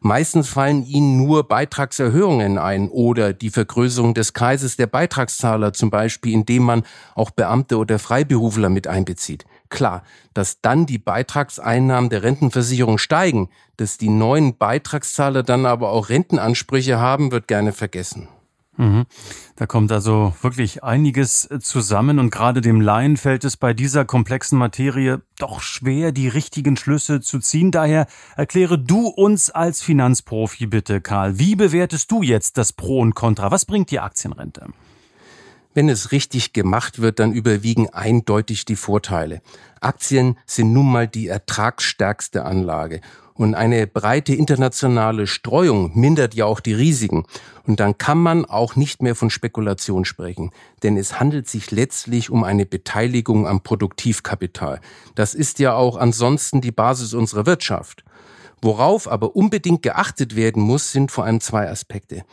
Meistens 0.06 0.50
fallen 0.50 0.84
ihnen 0.84 1.16
nur 1.16 1.48
Beitragserhöhungen 1.48 2.58
ein 2.58 2.90
oder 2.90 3.32
die 3.32 3.48
Vergrößerung 3.48 4.12
des 4.12 4.34
Kreises 4.34 4.76
der 4.76 4.86
Beitragszahler, 4.86 5.72
zum 5.72 5.88
Beispiel 5.88 6.34
indem 6.34 6.64
man 6.64 6.82
auch 7.14 7.30
Beamte 7.30 7.78
oder 7.78 7.98
Freiberufler 7.98 8.68
mit 8.68 8.86
einbezieht. 8.86 9.46
Klar, 9.70 10.02
dass 10.34 10.60
dann 10.60 10.84
die 10.84 10.98
Beitragseinnahmen 10.98 12.10
der 12.10 12.22
Rentenversicherung 12.22 12.98
steigen, 12.98 13.48
dass 13.78 13.96
die 13.96 14.10
neuen 14.10 14.58
Beitragszahler 14.58 15.42
dann 15.42 15.64
aber 15.64 15.88
auch 15.88 16.10
Rentenansprüche 16.10 16.98
haben, 16.98 17.32
wird 17.32 17.48
gerne 17.48 17.72
vergessen. 17.72 18.28
Mhm. 18.76 19.06
Da 19.56 19.66
kommt 19.66 19.92
also 19.92 20.34
wirklich 20.42 20.82
einiges 20.82 21.48
äh, 21.50 21.60
zusammen 21.60 22.18
und 22.18 22.30
gerade 22.30 22.60
dem 22.60 22.80
Laien 22.80 23.16
fällt 23.16 23.44
es 23.44 23.56
bei 23.56 23.72
dieser 23.72 24.04
komplexen 24.04 24.58
Materie 24.58 25.22
doch 25.38 25.60
schwer, 25.60 26.10
die 26.10 26.28
richtigen 26.28 26.76
Schlüsse 26.76 27.20
zu 27.20 27.38
ziehen. 27.38 27.70
Daher 27.70 28.06
erkläre 28.36 28.78
du 28.78 29.06
uns 29.06 29.50
als 29.50 29.82
Finanzprofi 29.82 30.66
bitte, 30.66 31.00
Karl, 31.00 31.38
wie 31.38 31.54
bewertest 31.54 32.10
du 32.10 32.22
jetzt 32.22 32.58
das 32.58 32.72
Pro 32.72 33.00
und 33.00 33.14
Contra? 33.14 33.50
Was 33.50 33.64
bringt 33.64 33.90
die 33.90 34.00
Aktienrente? 34.00 34.66
Wenn 35.72 35.88
es 35.88 36.12
richtig 36.12 36.52
gemacht 36.52 37.00
wird, 37.00 37.18
dann 37.18 37.32
überwiegen 37.32 37.90
eindeutig 37.90 38.64
die 38.64 38.76
Vorteile. 38.76 39.42
Aktien 39.80 40.38
sind 40.46 40.72
nun 40.72 40.90
mal 40.90 41.08
die 41.08 41.26
ertragsstärkste 41.26 42.44
Anlage 42.44 43.00
und 43.36 43.54
eine 43.54 43.86
breite 43.86 44.34
internationale 44.34 45.26
Streuung 45.26 45.90
mindert 45.98 46.34
ja 46.34 46.46
auch 46.46 46.60
die 46.60 46.74
Risiken. 46.74 47.24
Und 47.66 47.80
dann 47.80 47.98
kann 47.98 48.18
man 48.18 48.44
auch 48.44 48.76
nicht 48.76 49.02
mehr 49.02 49.16
von 49.16 49.28
Spekulation 49.28 50.04
sprechen. 50.04 50.52
Denn 50.82 50.96
es 50.96 51.18
handelt 51.18 51.48
sich 51.48 51.70
letztlich 51.72 52.30
um 52.30 52.44
eine 52.44 52.64
Beteiligung 52.64 53.48
am 53.48 53.60
Produktivkapital. 53.60 54.80
Das 55.16 55.34
ist 55.34 55.58
ja 55.58 55.74
auch 55.74 55.96
ansonsten 55.96 56.60
die 56.60 56.70
Basis 56.72 57.12
unserer 57.12 57.46
Wirtschaft. 57.46 58.04
Worauf 58.62 59.08
aber 59.08 59.34
unbedingt 59.34 59.82
geachtet 59.82 60.36
werden 60.36 60.62
muss, 60.62 60.92
sind 60.92 61.10
vor 61.10 61.24
allem 61.24 61.40
zwei 61.40 61.68
Aspekte. 61.68 62.24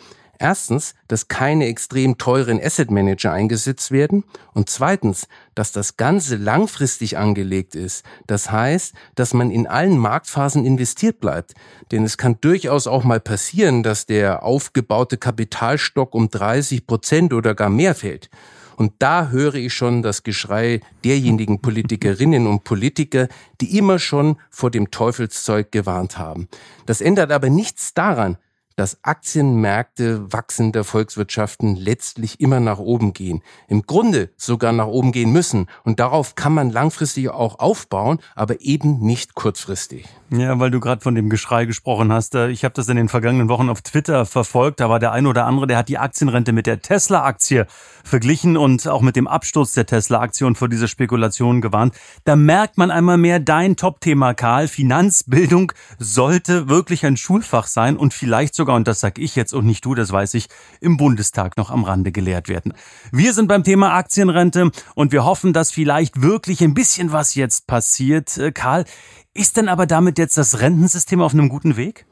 Erstens, 0.41 0.95
dass 1.07 1.27
keine 1.27 1.67
extrem 1.67 2.17
teuren 2.17 2.59
Asset 2.59 2.89
Manager 2.89 3.31
eingesetzt 3.31 3.91
werden 3.91 4.23
und 4.55 4.71
zweitens, 4.71 5.27
dass 5.53 5.71
das 5.71 5.97
Ganze 5.97 6.35
langfristig 6.35 7.15
angelegt 7.15 7.75
ist. 7.75 8.03
Das 8.25 8.51
heißt, 8.51 8.95
dass 9.13 9.35
man 9.35 9.51
in 9.51 9.67
allen 9.67 9.99
Marktphasen 9.99 10.65
investiert 10.65 11.19
bleibt. 11.19 11.53
Denn 11.91 12.03
es 12.03 12.17
kann 12.17 12.37
durchaus 12.41 12.87
auch 12.87 13.03
mal 13.03 13.19
passieren, 13.19 13.83
dass 13.83 14.07
der 14.07 14.41
aufgebaute 14.41 15.17
Kapitalstock 15.17 16.15
um 16.15 16.31
30 16.31 16.87
Prozent 16.87 17.33
oder 17.33 17.53
gar 17.53 17.69
mehr 17.69 17.93
fällt. 17.93 18.31
Und 18.77 18.93
da 18.97 19.29
höre 19.29 19.53
ich 19.53 19.75
schon 19.75 20.01
das 20.01 20.23
Geschrei 20.23 20.79
derjenigen 21.03 21.61
Politikerinnen 21.61 22.47
und 22.47 22.63
Politiker, 22.63 23.27
die 23.61 23.77
immer 23.77 23.99
schon 23.99 24.37
vor 24.49 24.71
dem 24.71 24.89
Teufelszeug 24.89 25.71
gewarnt 25.71 26.17
haben. 26.17 26.47
Das 26.87 26.99
ändert 26.99 27.31
aber 27.31 27.51
nichts 27.51 27.93
daran, 27.93 28.37
dass 28.75 29.03
Aktienmärkte 29.03 30.31
wachsender 30.31 30.83
Volkswirtschaften 30.83 31.75
letztlich 31.75 32.39
immer 32.39 32.59
nach 32.59 32.79
oben 32.79 33.13
gehen. 33.13 33.41
Im 33.67 33.83
Grunde 33.83 34.29
sogar 34.37 34.71
nach 34.71 34.87
oben 34.87 35.11
gehen 35.11 35.31
müssen. 35.31 35.67
Und 35.83 35.99
darauf 35.99 36.35
kann 36.35 36.53
man 36.53 36.69
langfristig 36.69 37.29
auch 37.29 37.59
aufbauen, 37.59 38.19
aber 38.35 38.61
eben 38.61 38.99
nicht 38.99 39.35
kurzfristig. 39.35 40.07
Ja, 40.33 40.57
weil 40.59 40.71
du 40.71 40.79
gerade 40.79 41.01
von 41.01 41.13
dem 41.13 41.29
Geschrei 41.29 41.65
gesprochen 41.65 42.13
hast. 42.13 42.35
Äh, 42.35 42.51
ich 42.51 42.63
habe 42.63 42.73
das 42.73 42.87
in 42.87 42.95
den 42.95 43.09
vergangenen 43.09 43.49
Wochen 43.49 43.67
auf 43.67 43.81
Twitter 43.81 44.25
verfolgt. 44.25 44.79
Da 44.79 44.89
war 44.89 44.97
der 44.97 45.11
ein 45.11 45.27
oder 45.27 45.45
andere, 45.45 45.67
der 45.67 45.77
hat 45.77 45.89
die 45.89 45.97
Aktienrente 45.97 46.53
mit 46.53 46.67
der 46.67 46.81
Tesla-Aktie 46.81 47.67
verglichen 48.05 48.55
und 48.55 48.87
auch 48.87 49.01
mit 49.01 49.17
dem 49.17 49.27
Absturz 49.27 49.73
der 49.73 49.85
Tesla-Aktie 49.85 50.47
und 50.47 50.57
vor 50.57 50.69
dieser 50.69 50.87
Spekulation 50.87 51.59
gewarnt. 51.59 51.95
Da 52.23 52.37
merkt 52.37 52.77
man 52.77 52.91
einmal 52.91 53.17
mehr 53.17 53.41
dein 53.41 53.75
Top-Thema, 53.75 54.33
Karl. 54.33 54.69
Finanzbildung 54.69 55.73
sollte 55.99 56.69
wirklich 56.69 57.05
ein 57.05 57.17
Schulfach 57.17 57.67
sein 57.67 57.97
und 57.97 58.13
vielleicht 58.13 58.55
sogar, 58.55 58.77
und 58.77 58.87
das 58.87 59.01
sag 59.01 59.19
ich 59.19 59.35
jetzt 59.35 59.53
und 59.53 59.65
nicht 59.65 59.83
du, 59.83 59.95
das 59.95 60.13
weiß 60.13 60.35
ich, 60.35 60.47
im 60.79 60.95
Bundestag 60.95 61.57
noch 61.57 61.71
am 61.71 61.83
Rande 61.83 62.13
gelehrt 62.13 62.47
werden. 62.47 62.73
Wir 63.11 63.33
sind 63.33 63.47
beim 63.47 63.65
Thema 63.65 63.95
Aktienrente 63.95 64.71
und 64.95 65.11
wir 65.11 65.25
hoffen, 65.25 65.51
dass 65.51 65.71
vielleicht 65.71 66.21
wirklich 66.21 66.63
ein 66.63 66.73
bisschen 66.73 67.11
was 67.11 67.35
jetzt 67.35 67.67
passiert. 67.67 68.37
Äh, 68.37 68.53
Karl, 68.53 68.85
ist 69.33 69.57
denn 69.57 69.69
aber 69.69 69.85
damit 69.85 70.17
jetzt 70.17 70.37
das 70.37 70.59
Rentensystem 70.59 71.21
auf 71.21 71.33
einem 71.33 71.49
guten 71.49 71.77
Weg? 71.77 72.05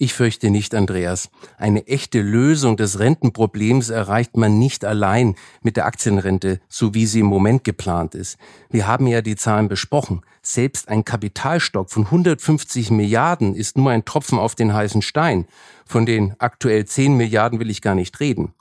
Ich 0.00 0.14
fürchte 0.14 0.50
nicht, 0.50 0.76
Andreas. 0.76 1.28
Eine 1.56 1.88
echte 1.88 2.20
Lösung 2.20 2.76
des 2.76 3.00
Rentenproblems 3.00 3.90
erreicht 3.90 4.36
man 4.36 4.56
nicht 4.56 4.84
allein 4.84 5.34
mit 5.60 5.76
der 5.76 5.86
Aktienrente, 5.86 6.60
so 6.68 6.94
wie 6.94 7.04
sie 7.04 7.18
im 7.18 7.26
Moment 7.26 7.64
geplant 7.64 8.14
ist. 8.14 8.38
Wir 8.70 8.86
haben 8.86 9.08
ja 9.08 9.22
die 9.22 9.34
Zahlen 9.34 9.66
besprochen. 9.66 10.22
Selbst 10.40 10.88
ein 10.88 11.04
Kapitalstock 11.04 11.90
von 11.90 12.04
150 12.04 12.92
Milliarden 12.92 13.56
ist 13.56 13.76
nur 13.76 13.90
ein 13.90 14.04
Tropfen 14.04 14.38
auf 14.38 14.54
den 14.54 14.72
heißen 14.72 15.02
Stein. 15.02 15.46
Von 15.84 16.06
den 16.06 16.36
aktuell 16.38 16.84
10 16.84 17.16
Milliarden 17.16 17.58
will 17.58 17.68
ich 17.68 17.82
gar 17.82 17.96
nicht 17.96 18.20
reden. 18.20 18.54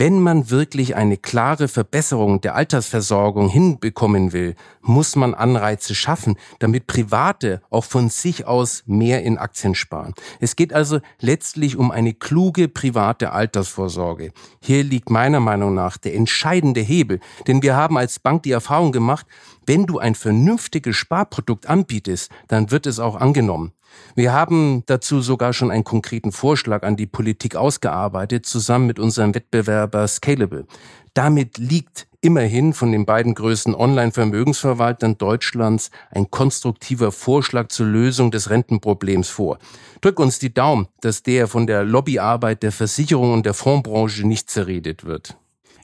Wenn 0.00 0.20
man 0.20 0.48
wirklich 0.48 0.94
eine 0.94 1.16
klare 1.16 1.66
Verbesserung 1.66 2.40
der 2.40 2.54
Altersversorgung 2.54 3.48
hinbekommen 3.48 4.32
will, 4.32 4.54
muss 4.80 5.16
man 5.16 5.34
Anreize 5.34 5.92
schaffen, 5.96 6.36
damit 6.60 6.86
Private 6.86 7.62
auch 7.68 7.82
von 7.82 8.08
sich 8.08 8.46
aus 8.46 8.84
mehr 8.86 9.24
in 9.24 9.38
Aktien 9.38 9.74
sparen. 9.74 10.14
Es 10.38 10.54
geht 10.54 10.72
also 10.72 11.00
letztlich 11.20 11.76
um 11.76 11.90
eine 11.90 12.14
kluge 12.14 12.68
private 12.68 13.32
Altersvorsorge. 13.32 14.30
Hier 14.62 14.84
liegt 14.84 15.10
meiner 15.10 15.40
Meinung 15.40 15.74
nach 15.74 15.96
der 15.96 16.14
entscheidende 16.14 16.80
Hebel, 16.80 17.18
denn 17.48 17.64
wir 17.64 17.74
haben 17.74 17.98
als 17.98 18.20
Bank 18.20 18.44
die 18.44 18.52
Erfahrung 18.52 18.92
gemacht, 18.92 19.26
wenn 19.66 19.84
du 19.84 19.98
ein 19.98 20.14
vernünftiges 20.14 20.94
Sparprodukt 20.94 21.68
anbietest, 21.68 22.30
dann 22.46 22.70
wird 22.70 22.86
es 22.86 23.00
auch 23.00 23.16
angenommen. 23.16 23.72
Wir 24.14 24.32
haben 24.32 24.82
dazu 24.86 25.20
sogar 25.20 25.52
schon 25.52 25.70
einen 25.70 25.84
konkreten 25.84 26.32
Vorschlag 26.32 26.82
an 26.82 26.96
die 26.96 27.06
Politik 27.06 27.56
ausgearbeitet, 27.56 28.46
zusammen 28.46 28.86
mit 28.86 28.98
unserem 28.98 29.34
Wettbewerber 29.34 30.06
Scalable. 30.08 30.66
Damit 31.14 31.58
liegt 31.58 32.06
immerhin 32.20 32.72
von 32.72 32.92
den 32.92 33.06
beiden 33.06 33.34
größten 33.34 33.74
Online-Vermögensverwaltern 33.74 35.18
Deutschlands 35.18 35.90
ein 36.10 36.30
konstruktiver 36.30 37.12
Vorschlag 37.12 37.68
zur 37.68 37.86
Lösung 37.86 38.30
des 38.30 38.50
Rentenproblems 38.50 39.28
vor. 39.28 39.58
Drück 40.00 40.18
uns 40.18 40.38
die 40.38 40.52
Daumen, 40.52 40.88
dass 41.00 41.22
der 41.22 41.46
von 41.46 41.66
der 41.66 41.84
Lobbyarbeit 41.84 42.62
der 42.62 42.72
Versicherung 42.72 43.32
und 43.32 43.46
der 43.46 43.54
Fondsbranche 43.54 44.26
nicht 44.26 44.50
zerredet 44.50 45.04
wird. 45.04 45.36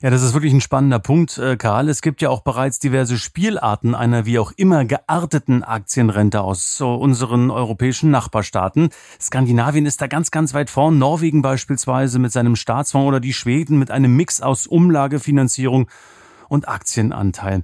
Ja, 0.05 0.11
das 0.11 0.21
ist 0.21 0.35
wirklich 0.35 0.53
ein 0.53 0.61
spannender 0.61 0.99
Punkt, 0.99 1.39
äh, 1.39 1.57
Karl. 1.57 1.89
Es 1.89 2.03
gibt 2.03 2.21
ja 2.21 2.29
auch 2.29 2.41
bereits 2.41 2.77
diverse 2.77 3.17
Spielarten 3.17 3.95
einer 3.95 4.27
wie 4.27 4.37
auch 4.37 4.51
immer 4.55 4.85
gearteten 4.85 5.63
Aktienrente 5.63 6.41
aus 6.41 6.77
so 6.77 6.93
unseren 6.93 7.49
europäischen 7.49 8.11
Nachbarstaaten. 8.11 8.89
Skandinavien 9.19 9.87
ist 9.87 10.03
da 10.03 10.05
ganz, 10.05 10.29
ganz 10.29 10.53
weit 10.53 10.69
vorn. 10.69 10.99
Norwegen 10.99 11.41
beispielsweise 11.41 12.19
mit 12.19 12.31
seinem 12.31 12.55
Staatsfonds 12.55 13.07
oder 13.07 13.19
die 13.19 13.33
Schweden 13.33 13.79
mit 13.79 13.89
einem 13.89 14.15
Mix 14.15 14.41
aus 14.41 14.67
Umlagefinanzierung 14.67 15.89
und 16.49 16.67
Aktienanteil. 16.67 17.63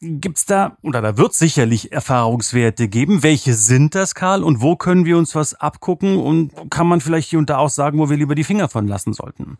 Gibt's 0.00 0.46
da, 0.46 0.78
oder 0.82 1.00
da 1.00 1.16
wird 1.16 1.34
sicherlich 1.34 1.92
Erfahrungswerte 1.92 2.88
geben. 2.88 3.22
Welche 3.22 3.54
sind 3.54 3.94
das, 3.94 4.16
Karl? 4.16 4.42
Und 4.42 4.60
wo 4.60 4.74
können 4.74 5.04
wir 5.04 5.16
uns 5.16 5.36
was 5.36 5.54
abgucken? 5.54 6.16
Und 6.16 6.72
kann 6.72 6.88
man 6.88 7.00
vielleicht 7.00 7.30
hier 7.30 7.38
und 7.38 7.48
da 7.48 7.58
auch 7.58 7.70
sagen, 7.70 8.00
wo 8.00 8.10
wir 8.10 8.16
lieber 8.16 8.34
die 8.34 8.42
Finger 8.42 8.68
von 8.68 8.88
lassen 8.88 9.12
sollten? 9.12 9.58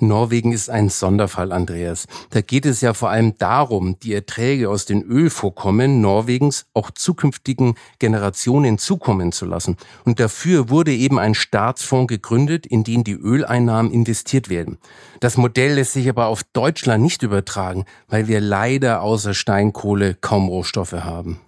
Norwegen 0.00 0.52
ist 0.52 0.70
ein 0.70 0.88
Sonderfall, 0.88 1.52
Andreas. 1.52 2.06
Da 2.30 2.40
geht 2.40 2.66
es 2.66 2.80
ja 2.80 2.94
vor 2.94 3.10
allem 3.10 3.36
darum, 3.38 3.98
die 4.00 4.14
Erträge 4.14 4.70
aus 4.70 4.84
den 4.84 5.02
Ölvorkommen 5.02 6.00
Norwegens 6.00 6.66
auch 6.74 6.90
zukünftigen 6.90 7.74
Generationen 7.98 8.78
zukommen 8.78 9.32
zu 9.32 9.46
lassen. 9.46 9.76
Und 10.04 10.20
dafür 10.20 10.70
wurde 10.70 10.94
eben 10.94 11.18
ein 11.18 11.34
Staatsfonds 11.34 12.08
gegründet, 12.08 12.66
in 12.66 12.84
den 12.84 13.04
die 13.04 13.14
Öleinnahmen 13.14 13.92
investiert 13.92 14.48
werden. 14.48 14.78
Das 15.20 15.36
Modell 15.36 15.74
lässt 15.74 15.94
sich 15.94 16.08
aber 16.08 16.26
auf 16.26 16.42
Deutschland 16.44 17.02
nicht 17.02 17.22
übertragen, 17.22 17.84
weil 18.08 18.28
wir 18.28 18.40
leider 18.40 19.02
außer 19.02 19.34
Steinkohle 19.34 20.14
kaum 20.14 20.48
Rohstoffe 20.48 20.92
haben. 20.92 21.40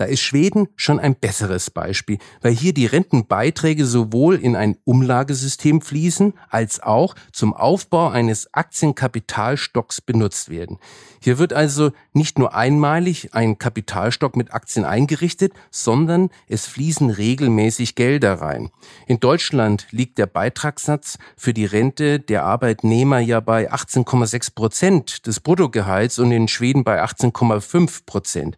Da 0.00 0.06
ist 0.06 0.22
Schweden 0.22 0.68
schon 0.76 0.98
ein 0.98 1.14
besseres 1.14 1.70
Beispiel, 1.70 2.16
weil 2.40 2.54
hier 2.54 2.72
die 2.72 2.86
Rentenbeiträge 2.86 3.84
sowohl 3.84 4.36
in 4.36 4.56
ein 4.56 4.78
Umlagesystem 4.84 5.82
fließen, 5.82 6.32
als 6.48 6.82
auch 6.82 7.14
zum 7.34 7.52
Aufbau 7.52 8.08
eines 8.08 8.54
Aktienkapitalstocks 8.54 10.00
benutzt 10.00 10.48
werden. 10.48 10.78
Hier 11.22 11.36
wird 11.36 11.52
also 11.52 11.92
nicht 12.14 12.38
nur 12.38 12.54
einmalig 12.54 13.34
ein 13.34 13.58
Kapitalstock 13.58 14.36
mit 14.36 14.54
Aktien 14.54 14.86
eingerichtet, 14.86 15.52
sondern 15.70 16.30
es 16.48 16.66
fließen 16.66 17.10
regelmäßig 17.10 17.94
Gelder 17.94 18.40
rein. 18.40 18.70
In 19.06 19.20
Deutschland 19.20 19.86
liegt 19.90 20.16
der 20.16 20.24
Beitragssatz 20.24 21.18
für 21.36 21.52
die 21.52 21.66
Rente 21.66 22.20
der 22.20 22.44
Arbeitnehmer 22.44 23.18
ja 23.18 23.40
bei 23.40 23.70
18,6 23.70 24.54
Prozent 24.54 25.26
des 25.26 25.40
Bruttogehalts 25.40 26.18
und 26.18 26.32
in 26.32 26.48
Schweden 26.48 26.84
bei 26.84 27.04
18,5 27.04 28.06
Prozent. 28.06 28.56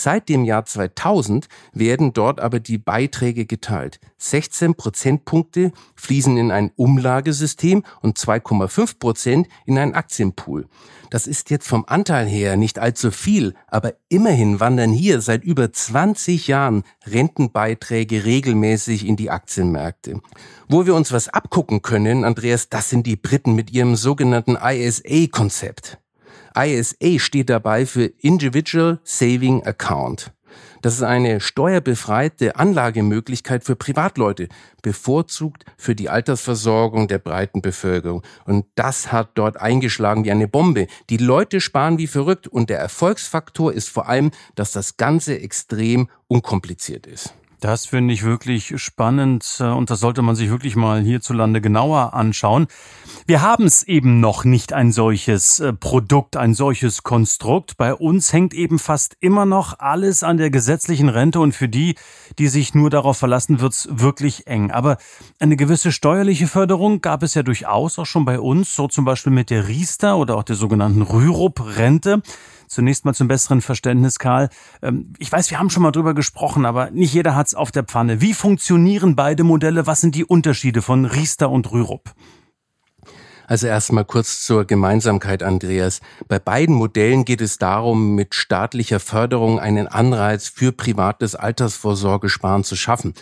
Seit 0.00 0.28
dem 0.28 0.44
Jahr 0.44 0.64
2000 0.64 1.48
werden 1.72 2.12
dort 2.12 2.38
aber 2.38 2.60
die 2.60 2.78
Beiträge 2.78 3.46
geteilt. 3.46 3.98
16 4.18 4.76
Prozentpunkte 4.76 5.72
fließen 5.96 6.36
in 6.36 6.52
ein 6.52 6.70
Umlagesystem 6.76 7.82
und 8.00 8.16
2,5 8.16 9.00
Prozent 9.00 9.48
in 9.66 9.76
ein 9.76 9.94
Aktienpool. 9.94 10.68
Das 11.10 11.26
ist 11.26 11.50
jetzt 11.50 11.66
vom 11.66 11.84
Anteil 11.88 12.28
her 12.28 12.56
nicht 12.56 12.78
allzu 12.78 13.10
viel, 13.10 13.54
aber 13.66 13.94
immerhin 14.08 14.60
wandern 14.60 14.92
hier 14.92 15.20
seit 15.20 15.42
über 15.42 15.72
20 15.72 16.46
Jahren 16.46 16.84
Rentenbeiträge 17.04 18.24
regelmäßig 18.24 19.04
in 19.04 19.16
die 19.16 19.30
Aktienmärkte. 19.30 20.20
Wo 20.68 20.86
wir 20.86 20.94
uns 20.94 21.10
was 21.10 21.28
abgucken 21.28 21.82
können, 21.82 22.22
Andreas, 22.22 22.68
das 22.68 22.88
sind 22.88 23.04
die 23.04 23.16
Briten 23.16 23.56
mit 23.56 23.72
ihrem 23.72 23.96
sogenannten 23.96 24.56
ISA-Konzept. 24.62 25.98
ISA 26.58 27.18
steht 27.18 27.50
dabei 27.50 27.86
für 27.86 28.06
Individual 28.18 28.98
Saving 29.04 29.64
Account. 29.64 30.32
Das 30.82 30.94
ist 30.94 31.02
eine 31.02 31.40
steuerbefreite 31.40 32.56
Anlagemöglichkeit 32.56 33.62
für 33.62 33.76
Privatleute, 33.76 34.48
bevorzugt 34.82 35.64
für 35.76 35.94
die 35.94 36.08
Altersversorgung 36.08 37.06
der 37.06 37.18
breiten 37.18 37.62
Bevölkerung. 37.62 38.22
Und 38.44 38.66
das 38.74 39.12
hat 39.12 39.30
dort 39.34 39.56
eingeschlagen 39.60 40.24
wie 40.24 40.32
eine 40.32 40.48
Bombe. 40.48 40.88
Die 41.10 41.16
Leute 41.16 41.60
sparen 41.60 41.98
wie 41.98 42.08
verrückt 42.08 42.48
und 42.48 42.70
der 42.70 42.80
Erfolgsfaktor 42.80 43.72
ist 43.72 43.88
vor 43.88 44.08
allem, 44.08 44.32
dass 44.56 44.72
das 44.72 44.96
Ganze 44.96 45.38
extrem 45.40 46.08
unkompliziert 46.26 47.06
ist. 47.06 47.34
Das 47.60 47.86
finde 47.86 48.14
ich 48.14 48.22
wirklich 48.22 48.80
spannend 48.80 49.56
äh, 49.58 49.64
und 49.64 49.90
das 49.90 49.98
sollte 49.98 50.22
man 50.22 50.36
sich 50.36 50.48
wirklich 50.48 50.76
mal 50.76 51.00
hierzulande 51.00 51.60
genauer 51.60 52.14
anschauen. 52.14 52.68
Wir 53.26 53.42
haben 53.42 53.64
es 53.64 53.82
eben 53.82 54.20
noch 54.20 54.44
nicht 54.44 54.72
ein 54.72 54.92
solches 54.92 55.58
äh, 55.58 55.72
Produkt, 55.72 56.36
ein 56.36 56.54
solches 56.54 57.02
Konstrukt. 57.02 57.76
Bei 57.76 57.94
uns 57.94 58.32
hängt 58.32 58.54
eben 58.54 58.78
fast 58.78 59.16
immer 59.18 59.44
noch 59.44 59.80
alles 59.80 60.22
an 60.22 60.36
der 60.36 60.50
gesetzlichen 60.50 61.08
Rente 61.08 61.40
und 61.40 61.52
für 61.52 61.68
die, 61.68 61.96
die 62.38 62.46
sich 62.46 62.74
nur 62.74 62.90
darauf 62.90 63.18
verlassen, 63.18 63.60
wird's 63.60 63.88
wirklich 63.90 64.46
eng. 64.46 64.70
Aber 64.70 64.96
eine 65.40 65.56
gewisse 65.56 65.90
steuerliche 65.90 66.46
Förderung 66.46 67.00
gab 67.00 67.24
es 67.24 67.34
ja 67.34 67.42
durchaus 67.42 67.98
auch 67.98 68.06
schon 68.06 68.24
bei 68.24 68.38
uns, 68.38 68.74
so 68.76 68.86
zum 68.86 69.04
Beispiel 69.04 69.32
mit 69.32 69.50
der 69.50 69.66
Riester 69.66 70.16
oder 70.16 70.36
auch 70.36 70.44
der 70.44 70.56
sogenannten 70.56 71.02
Rürup-Rente. 71.02 72.22
Zunächst 72.68 73.04
mal 73.04 73.14
zum 73.14 73.28
besseren 73.28 73.60
Verständnis, 73.60 74.18
Karl. 74.18 74.48
Ähm, 74.82 75.12
ich 75.18 75.32
weiß, 75.32 75.50
wir 75.50 75.58
haben 75.58 75.70
schon 75.70 75.82
mal 75.82 75.90
drüber 75.90 76.14
gesprochen, 76.14 76.66
aber 76.66 76.90
nicht 76.90 77.12
jeder 77.12 77.34
hat's 77.34 77.54
auf 77.54 77.70
der 77.70 77.84
Pfanne. 77.84 78.20
Wie 78.20 78.34
funktionieren 78.34 79.16
beide 79.16 79.42
Modelle? 79.44 79.86
Was 79.86 80.00
sind 80.00 80.14
die 80.14 80.24
Unterschiede 80.24 80.82
von 80.82 81.04
Riester 81.04 81.50
und 81.50 81.72
Rürup? 81.72 82.14
Also 83.48 83.66
erstmal 83.66 84.04
kurz 84.04 84.42
zur 84.44 84.66
Gemeinsamkeit, 84.66 85.42
Andreas. 85.42 86.02
Bei 86.28 86.38
beiden 86.38 86.74
Modellen 86.74 87.24
geht 87.24 87.40
es 87.40 87.56
darum, 87.56 88.14
mit 88.14 88.34
staatlicher 88.34 89.00
Förderung 89.00 89.58
einen 89.58 89.88
Anreiz 89.88 90.48
für 90.48 90.70
privates 90.70 91.34
Altersvorsorgesparen 91.34 92.62
zu 92.62 92.76
schaffen. 92.76 93.14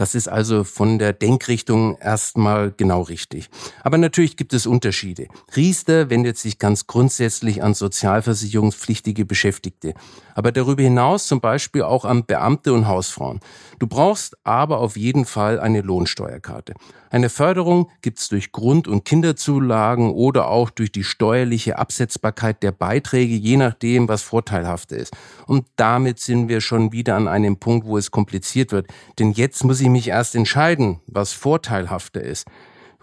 Das 0.00 0.14
ist 0.14 0.28
also 0.28 0.64
von 0.64 0.98
der 0.98 1.12
Denkrichtung 1.12 1.98
erstmal 1.98 2.72
genau 2.74 3.02
richtig. 3.02 3.50
Aber 3.84 3.98
natürlich 3.98 4.38
gibt 4.38 4.54
es 4.54 4.66
Unterschiede. 4.66 5.28
Riester 5.54 6.08
wendet 6.08 6.38
sich 6.38 6.58
ganz 6.58 6.86
grundsätzlich 6.86 7.62
an 7.62 7.74
sozialversicherungspflichtige 7.74 9.26
Beschäftigte. 9.26 9.92
Aber 10.34 10.52
darüber 10.52 10.82
hinaus 10.82 11.26
zum 11.26 11.42
Beispiel 11.42 11.82
auch 11.82 12.06
an 12.06 12.24
Beamte 12.24 12.72
und 12.72 12.88
Hausfrauen. 12.88 13.40
Du 13.78 13.86
brauchst 13.86 14.38
aber 14.42 14.78
auf 14.78 14.96
jeden 14.96 15.26
Fall 15.26 15.60
eine 15.60 15.82
Lohnsteuerkarte. 15.82 16.72
Eine 17.10 17.28
Förderung 17.28 17.90
gibt's 18.02 18.28
durch 18.28 18.52
Grund- 18.52 18.86
und 18.86 19.04
Kinderzulagen 19.04 20.12
oder 20.12 20.48
auch 20.48 20.70
durch 20.70 20.92
die 20.92 21.02
steuerliche 21.02 21.76
Absetzbarkeit 21.76 22.62
der 22.62 22.70
Beiträge, 22.70 23.34
je 23.34 23.56
nachdem, 23.56 24.08
was 24.08 24.22
vorteilhaft 24.22 24.92
ist. 24.92 25.12
Und 25.46 25.66
damit 25.74 26.20
sind 26.20 26.48
wir 26.48 26.60
schon 26.60 26.92
wieder 26.92 27.16
an 27.16 27.26
einem 27.26 27.56
Punkt, 27.58 27.86
wo 27.86 27.98
es 27.98 28.12
kompliziert 28.12 28.70
wird. 28.70 28.86
Denn 29.18 29.32
jetzt 29.32 29.64
muss 29.64 29.80
ich 29.80 29.89
mich 29.90 30.08
erst 30.08 30.34
entscheiden, 30.34 31.00
was 31.06 31.32
vorteilhafter 31.32 32.22
ist. 32.22 32.46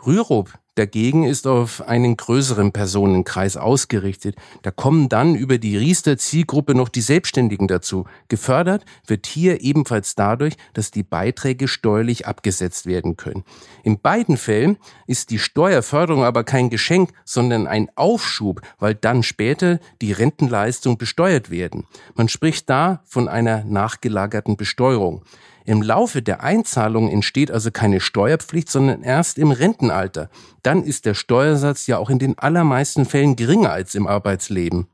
Rürup 0.05 0.53
dagegen 0.77 1.23
ist 1.23 1.47
auf 1.47 1.87
einen 1.87 2.17
größeren 2.17 2.71
Personenkreis 2.71 3.57
ausgerichtet. 3.57 4.35
Da 4.61 4.71
kommen 4.71 5.09
dann 5.09 5.35
über 5.35 5.57
die 5.57 5.77
Riester-Zielgruppe 5.77 6.75
noch 6.75 6.89
die 6.89 7.01
Selbstständigen 7.01 7.67
dazu. 7.67 8.05
Gefördert 8.27 8.85
wird 9.05 9.25
hier 9.25 9.61
ebenfalls 9.61 10.15
dadurch, 10.15 10.55
dass 10.73 10.91
die 10.91 11.03
Beiträge 11.03 11.67
steuerlich 11.67 12.27
abgesetzt 12.27 12.85
werden 12.85 13.17
können. 13.17 13.43
In 13.83 13.99
beiden 13.99 14.37
Fällen 14.37 14.77
ist 15.07 15.31
die 15.31 15.39
Steuerförderung 15.39 16.23
aber 16.23 16.43
kein 16.43 16.69
Geschenk, 16.69 17.11
sondern 17.25 17.67
ein 17.67 17.89
Aufschub, 17.95 18.61
weil 18.79 18.95
dann 18.95 19.23
später 19.23 19.79
die 20.01 20.11
Rentenleistung 20.11 20.97
besteuert 20.97 21.49
werden. 21.49 21.85
Man 22.15 22.29
spricht 22.29 22.69
da 22.69 23.01
von 23.05 23.27
einer 23.27 23.63
nachgelagerten 23.63 24.57
Besteuerung. 24.57 25.23
Im 25.67 25.81
Laufe 25.81 26.21
der 26.21 26.43
Einzahlung 26.43 27.09
entsteht 27.09 27.51
also 27.51 27.71
keine 27.71 27.99
Steuerpflicht, 27.99 28.71
sondern 28.71 29.03
erst 29.03 29.37
im 29.37 29.51
Rentenalter. 29.51 30.29
Dann 30.63 30.81
ist 30.81 31.05
der 31.05 31.13
Steuersatz 31.13 31.87
ja 31.87 31.97
auch 31.97 32.09
in 32.09 32.19
den 32.19 32.39
allermeisten 32.39 33.05
Fällen 33.05 33.35
geringer 33.35 33.73
als 33.73 33.93
im 33.93 34.07
Arbeitsleben. 34.07 34.87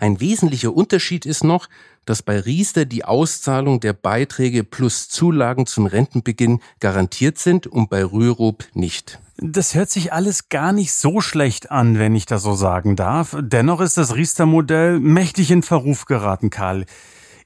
Ein 0.00 0.18
wesentlicher 0.18 0.72
Unterschied 0.72 1.26
ist 1.26 1.44
noch, 1.44 1.68
dass 2.06 2.22
bei 2.22 2.40
Riester 2.40 2.86
die 2.86 3.04
Auszahlung 3.04 3.80
der 3.80 3.92
Beiträge 3.92 4.64
plus 4.64 5.10
Zulagen 5.10 5.66
zum 5.66 5.84
Rentenbeginn 5.84 6.60
garantiert 6.80 7.36
sind 7.36 7.66
und 7.66 7.90
bei 7.90 8.02
Rürup 8.02 8.64
nicht. 8.72 9.20
Das 9.36 9.74
hört 9.74 9.90
sich 9.90 10.10
alles 10.10 10.48
gar 10.48 10.72
nicht 10.72 10.94
so 10.94 11.20
schlecht 11.20 11.70
an, 11.70 11.98
wenn 11.98 12.14
ich 12.14 12.24
das 12.24 12.42
so 12.44 12.54
sagen 12.54 12.96
darf. 12.96 13.36
Dennoch 13.38 13.82
ist 13.82 13.98
das 13.98 14.16
Riester-Modell 14.16 15.00
mächtig 15.00 15.50
in 15.50 15.62
Verruf 15.62 16.06
geraten, 16.06 16.48
Karl. 16.48 16.86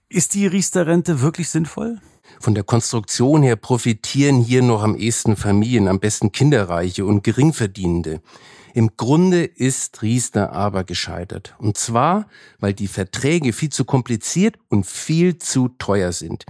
Ist 0.08 0.34
die 0.34 0.46
Riester-Rente 0.46 1.20
wirklich 1.20 1.48
sinnvoll? 1.48 1.98
Von 2.40 2.54
der 2.54 2.64
Konstruktion 2.64 3.42
her 3.42 3.56
profitieren 3.56 4.40
hier 4.40 4.62
noch 4.62 4.82
am 4.82 4.96
ehesten 4.96 5.36
Familien, 5.36 5.88
am 5.88 6.00
besten 6.00 6.32
Kinderreiche 6.32 7.04
und 7.04 7.24
Geringverdienende. 7.24 8.20
Im 8.74 8.90
Grunde 8.98 9.44
ist 9.44 10.02
Riester 10.02 10.52
aber 10.52 10.84
gescheitert. 10.84 11.54
Und 11.58 11.78
zwar, 11.78 12.26
weil 12.58 12.74
die 12.74 12.88
Verträge 12.88 13.54
viel 13.54 13.70
zu 13.70 13.86
kompliziert 13.86 14.56
und 14.68 14.86
viel 14.86 15.38
zu 15.38 15.68
teuer 15.78 16.12
sind. 16.12 16.44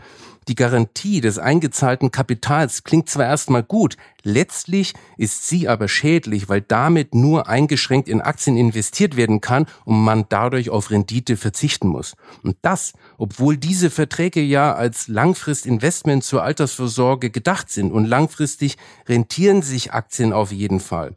Die 0.49 0.55
Garantie 0.55 1.21
des 1.21 1.39
eingezahlten 1.39 2.13
Kapitals 2.13 2.85
klingt 2.85 3.11
zwar 3.11 3.27
erstmal 3.27 3.65
gut, 3.65 3.97
letztlich 4.23 4.95
ist 5.17 5.49
sie 5.49 5.67
aber 5.67 5.89
schädlich, 5.89 6.49
weil 6.49 6.61
damit 6.61 7.17
nur 7.17 7.49
eingeschränkt 7.49 8.09
in 8.09 8.21
Aktien 8.21 8.57
investiert 8.57 9.17
werden 9.17 9.41
kann 9.41 9.67
und 9.85 10.05
man 10.05 10.27
dadurch 10.29 10.71
auf 10.71 10.93
Rendite 10.93 11.37
verzichten 11.37 11.89
muss. 11.89 12.15
Und 12.45 12.57
das, 12.63 12.93
obwohl 13.19 13.57
diese 13.57 13.91
Verträge 13.91 14.41
ja 14.41 14.73
als 14.73 15.09
Langfristinvestment 15.09 16.23
zur 16.23 16.45
Altersvorsorge 16.45 17.31
gedacht 17.31 17.69
sind 17.69 17.91
und 17.91 18.05
langfristig 18.05 18.77
rentieren 19.09 19.63
sich 19.63 19.93
Aktien 19.93 20.33
auf 20.33 20.53
jeden 20.53 20.79
Fall. 20.79 21.17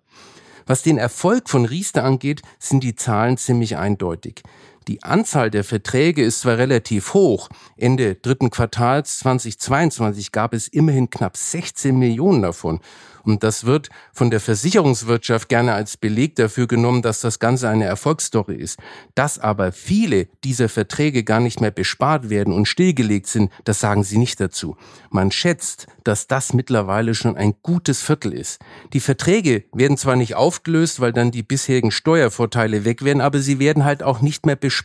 Was 0.66 0.82
den 0.82 0.98
Erfolg 0.98 1.50
von 1.50 1.66
Riester 1.66 2.04
angeht, 2.04 2.42
sind 2.58 2.84
die 2.84 2.96
Zahlen 2.96 3.38
ziemlich 3.38 3.78
eindeutig. 3.78 4.42
Die 4.90 5.04
Anzahl 5.04 5.52
der 5.52 5.64
Verträge 5.64 6.24
ist 6.24 6.40
zwar 6.40 6.58
relativ 6.58 7.14
hoch. 7.14 7.50
Ende 7.78 8.16
dritten 8.16 8.50
Quartals 8.50 9.20
2022 9.20 10.32
gab 10.32 10.52
es 10.52 10.68
immerhin 10.68 11.12
knapp 11.12 11.38
16 11.38 11.96
Millionen 11.96 12.42
davon. 12.42 12.80
Und 13.24 13.44
das 13.44 13.66
wird 13.66 13.90
von 14.14 14.32
der 14.32 14.40
Versicherungswirtschaft 14.40 15.50
gerne 15.50 15.74
als 15.74 15.98
Beleg 15.98 16.36
dafür 16.36 16.68
genommen, 16.68 17.04
dass 17.04 17.22
das 17.22 17.38
Ganze 17.38 17.70
eine 17.70 17.86
Erfolgsstory 17.86 18.56
ist. 18.56 18.80
Dass 19.14 19.38
aber 19.38 19.72
viele 19.72 20.28
dieser 20.44 20.70
Verträge 20.70 21.24
gar 21.24 21.40
nicht 21.40 21.62
mehr 21.62 21.70
bespart 21.70 22.30
werden 22.32 22.54
und 22.54 22.68
stillgelegt 22.68 23.28
sind, 23.28 23.52
das 23.66 23.80
sagen 23.80 24.04
sie 24.04 24.18
nicht 24.18 24.40
dazu. 24.40 24.78
Man 25.12 25.32
schätzt, 25.32 25.86
dass 26.04 26.28
das 26.28 26.54
mittlerweile 26.54 27.14
schon 27.14 27.38
ein 27.38 27.54
gutes 27.62 28.02
Viertel 28.02 28.34
ist. 28.34 28.60
Die 28.94 29.00
Verträge 29.00 29.66
werden 29.74 29.98
zwar 29.98 30.16
nicht 30.16 30.36
aufgelöst, 30.36 31.00
weil 31.00 31.14
dann 31.14 31.30
die 31.30 31.44
bisherigen 31.44 31.92
Steuervorteile 31.92 32.86
weg 32.86 33.04
werden, 33.04 33.22
aber 33.22 33.40
sie 33.40 33.60
werden 33.60 33.84
halt 33.84 34.02
auch 34.02 34.22
nicht 34.22 34.46
mehr 34.46 34.56
bespart, 34.56 34.79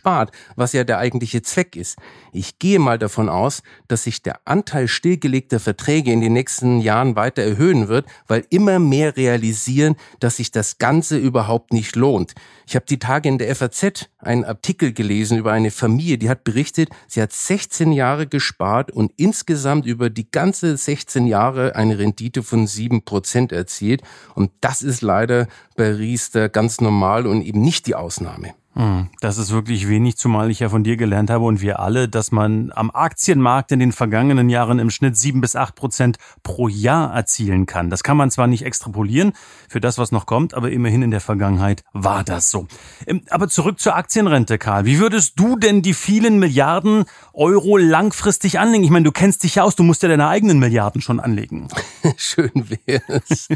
was 0.55 0.73
ja 0.73 0.83
der 0.83 0.97
eigentliche 0.97 1.41
Zweck 1.41 1.75
ist. 1.75 1.97
Ich 2.31 2.59
gehe 2.59 2.79
mal 2.79 2.99
davon 2.99 3.29
aus, 3.29 3.63
dass 3.87 4.03
sich 4.03 4.21
der 4.21 4.39
Anteil 4.45 4.87
stillgelegter 4.87 5.59
Verträge 5.59 6.11
in 6.11 6.21
den 6.21 6.33
nächsten 6.33 6.79
Jahren 6.79 7.15
weiter 7.15 7.43
erhöhen 7.43 7.87
wird, 7.87 8.07
weil 8.27 8.45
immer 8.49 8.79
mehr 8.79 9.15
realisieren, 9.15 9.95
dass 10.19 10.37
sich 10.37 10.51
das 10.51 10.77
Ganze 10.77 11.17
überhaupt 11.17 11.73
nicht 11.73 11.95
lohnt. 11.95 12.33
Ich 12.67 12.75
habe 12.75 12.85
die 12.85 12.99
Tage 12.99 13.29
in 13.29 13.37
der 13.37 13.55
FAZ 13.55 14.09
einen 14.17 14.43
Artikel 14.43 14.91
gelesen 14.91 15.37
über 15.37 15.51
eine 15.51 15.71
Familie, 15.71 16.17
die 16.17 16.29
hat 16.29 16.43
berichtet, 16.43 16.89
sie 17.07 17.21
hat 17.21 17.31
16 17.31 17.91
Jahre 17.91 18.27
gespart 18.27 18.91
und 18.91 19.11
insgesamt 19.17 19.85
über 19.85 20.09
die 20.09 20.29
ganze 20.29 20.75
16 20.75 21.27
Jahre 21.27 21.75
eine 21.75 21.99
Rendite 21.99 22.43
von 22.43 22.67
7% 22.67 23.53
erzielt. 23.53 24.01
Und 24.33 24.51
das 24.61 24.81
ist 24.81 25.01
leider 25.01 25.47
bei 25.75 25.91
Riester 25.91 26.49
ganz 26.49 26.81
normal 26.81 27.27
und 27.27 27.41
eben 27.41 27.61
nicht 27.61 27.87
die 27.87 27.95
Ausnahme. 27.95 28.53
Hm, 28.77 29.07
das 29.21 29.37
ist 29.37 29.51
wirklich 29.51 29.87
wenig, 29.87 30.17
zumal 30.17 30.51
ich 30.51 30.59
ja 30.59 30.67
von 30.67 30.83
dir 30.83 30.97
gelernt 30.97 31.29
habe 31.29 31.45
und 31.45 31.61
wir 31.61 31.79
alle, 31.79 32.09
dass 32.09 32.33
man 32.33 32.73
am 32.75 32.91
Aktienmarkt 32.91 33.71
in 33.71 33.79
den 33.79 33.93
vergangenen 33.93 34.49
Jahren 34.49 34.79
im 34.79 34.89
Schnitt 34.89 35.15
sieben 35.15 35.39
bis 35.39 35.55
acht 35.55 35.75
Prozent 35.75 36.17
pro 36.43 36.67
Jahr 36.67 37.13
erzielen 37.15 37.67
kann. 37.67 37.89
Das 37.89 38.03
kann 38.03 38.17
man 38.17 38.31
zwar 38.31 38.47
nicht 38.47 38.65
extrapolieren 38.65 39.31
für 39.69 39.79
das, 39.79 39.97
was 39.97 40.11
noch 40.11 40.25
kommt, 40.25 40.53
aber 40.53 40.71
immerhin 40.71 41.03
in 41.03 41.11
der 41.11 41.21
Vergangenheit 41.21 41.85
war 41.93 42.25
das 42.25 42.51
so. 42.51 42.67
Ähm, 43.07 43.21
aber 43.29 43.47
zurück 43.47 43.79
zur 43.79 43.95
Aktienrente, 43.95 44.57
Karl. 44.57 44.83
Wie 44.83 44.99
würdest 44.99 45.39
du 45.39 45.55
denn 45.55 45.81
die 45.81 45.93
vielen 45.93 46.39
Milliarden 46.39 47.05
Euro 47.33 47.77
langfristig 47.77 48.59
anlegen? 48.59 48.83
Ich 48.83 48.89
meine, 48.89 49.05
du 49.05 49.13
kennst 49.13 49.43
dich 49.43 49.55
ja 49.55 49.63
aus, 49.63 49.77
du 49.77 49.83
musst 49.83 50.03
ja 50.03 50.09
deine 50.09 50.27
eigenen 50.27 50.59
Milliarden 50.59 50.99
schon 50.99 51.21
anlegen. 51.21 51.69
Schön 52.17 52.51
wär's. 52.85 53.47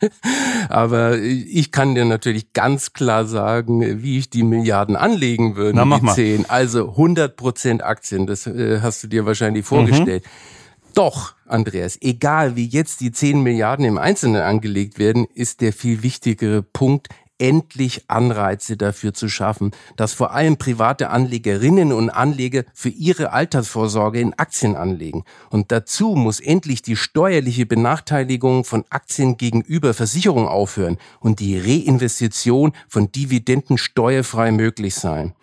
aber 0.70 1.18
ich 1.18 1.70
kann 1.70 1.94
dir 1.94 2.06
natürlich 2.06 2.54
ganz 2.54 2.94
klar 2.94 3.26
sagen, 3.26 4.02
wie 4.02 4.16
ich 4.16 4.30
die 4.30 4.53
Milliarden 4.56 4.96
anlegen 4.96 5.56
würden, 5.56 5.76
Na, 5.76 5.84
mach 5.84 6.00
die 6.00 6.08
zehn. 6.08 6.46
Also 6.48 6.90
100 6.90 7.36
Prozent 7.36 7.82
Aktien, 7.82 8.26
das 8.26 8.46
äh, 8.46 8.80
hast 8.80 9.02
du 9.02 9.08
dir 9.08 9.26
wahrscheinlich 9.26 9.64
vorgestellt. 9.64 10.24
Mhm. 10.24 10.54
Doch, 10.94 11.34
Andreas, 11.46 11.98
egal 12.00 12.54
wie 12.54 12.66
jetzt 12.66 13.00
die 13.00 13.10
10 13.10 13.42
Milliarden 13.42 13.84
im 13.84 13.98
Einzelnen 13.98 14.42
angelegt 14.42 14.98
werden, 14.98 15.26
ist 15.34 15.60
der 15.60 15.72
viel 15.72 16.04
wichtigere 16.04 16.62
Punkt, 16.62 17.08
endlich 17.38 18.04
Anreize 18.08 18.76
dafür 18.76 19.12
zu 19.12 19.28
schaffen, 19.28 19.72
dass 19.96 20.12
vor 20.12 20.32
allem 20.32 20.56
private 20.56 21.10
Anlegerinnen 21.10 21.92
und 21.92 22.10
Anleger 22.10 22.64
für 22.72 22.88
ihre 22.88 23.32
Altersvorsorge 23.32 24.20
in 24.20 24.34
Aktien 24.34 24.76
anlegen. 24.76 25.24
Und 25.50 25.72
dazu 25.72 26.14
muss 26.14 26.40
endlich 26.40 26.82
die 26.82 26.96
steuerliche 26.96 27.66
Benachteiligung 27.66 28.64
von 28.64 28.84
Aktien 28.90 29.36
gegenüber 29.36 29.94
Versicherungen 29.94 30.48
aufhören 30.48 30.98
und 31.20 31.40
die 31.40 31.58
Reinvestition 31.58 32.72
von 32.88 33.10
Dividenden 33.10 33.78
steuerfrei 33.78 34.52
möglich 34.52 34.94
sein. 34.94 35.34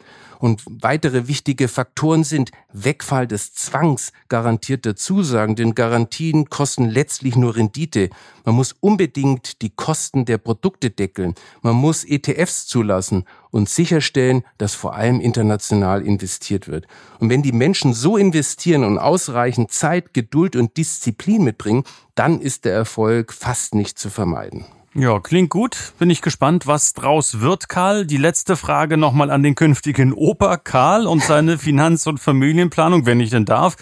Und 0.41 0.63
weitere 0.65 1.27
wichtige 1.27 1.67
Faktoren 1.67 2.23
sind 2.23 2.49
Wegfall 2.73 3.27
des 3.27 3.53
Zwangs 3.53 4.11
garantierter 4.27 4.95
Zusagen, 4.95 5.55
denn 5.55 5.75
Garantien 5.75 6.49
kosten 6.49 6.89
letztlich 6.89 7.35
nur 7.35 7.55
Rendite. 7.55 8.09
Man 8.43 8.55
muss 8.55 8.73
unbedingt 8.79 9.61
die 9.61 9.69
Kosten 9.69 10.25
der 10.25 10.39
Produkte 10.39 10.89
deckeln. 10.89 11.35
Man 11.61 11.75
muss 11.75 12.03
ETFs 12.03 12.65
zulassen 12.65 13.25
und 13.51 13.69
sicherstellen, 13.69 14.43
dass 14.57 14.73
vor 14.73 14.95
allem 14.95 15.21
international 15.21 16.01
investiert 16.01 16.67
wird. 16.67 16.87
Und 17.19 17.29
wenn 17.29 17.43
die 17.43 17.51
Menschen 17.51 17.93
so 17.93 18.17
investieren 18.17 18.83
und 18.83 18.97
ausreichend 18.97 19.71
Zeit, 19.71 20.11
Geduld 20.15 20.55
und 20.55 20.75
Disziplin 20.75 21.43
mitbringen, 21.43 21.83
dann 22.15 22.41
ist 22.41 22.65
der 22.65 22.73
Erfolg 22.73 23.31
fast 23.31 23.75
nicht 23.75 23.99
zu 23.99 24.09
vermeiden. 24.09 24.65
Ja, 24.93 25.21
klingt 25.21 25.49
gut. 25.49 25.93
Bin 25.99 26.09
ich 26.09 26.21
gespannt, 26.21 26.67
was 26.67 26.91
draus 26.93 27.39
wird, 27.39 27.69
Karl. 27.69 28.05
Die 28.05 28.17
letzte 28.17 28.57
Frage 28.57 28.97
nochmal 28.97 29.31
an 29.31 29.41
den 29.41 29.55
künftigen 29.55 30.11
Opa 30.11 30.57
Karl 30.57 31.07
und 31.07 31.23
seine 31.23 31.57
Finanz- 31.59 32.07
und 32.07 32.19
Familienplanung, 32.19 33.05
wenn 33.05 33.21
ich 33.21 33.29
denn 33.29 33.45
darf. 33.45 33.77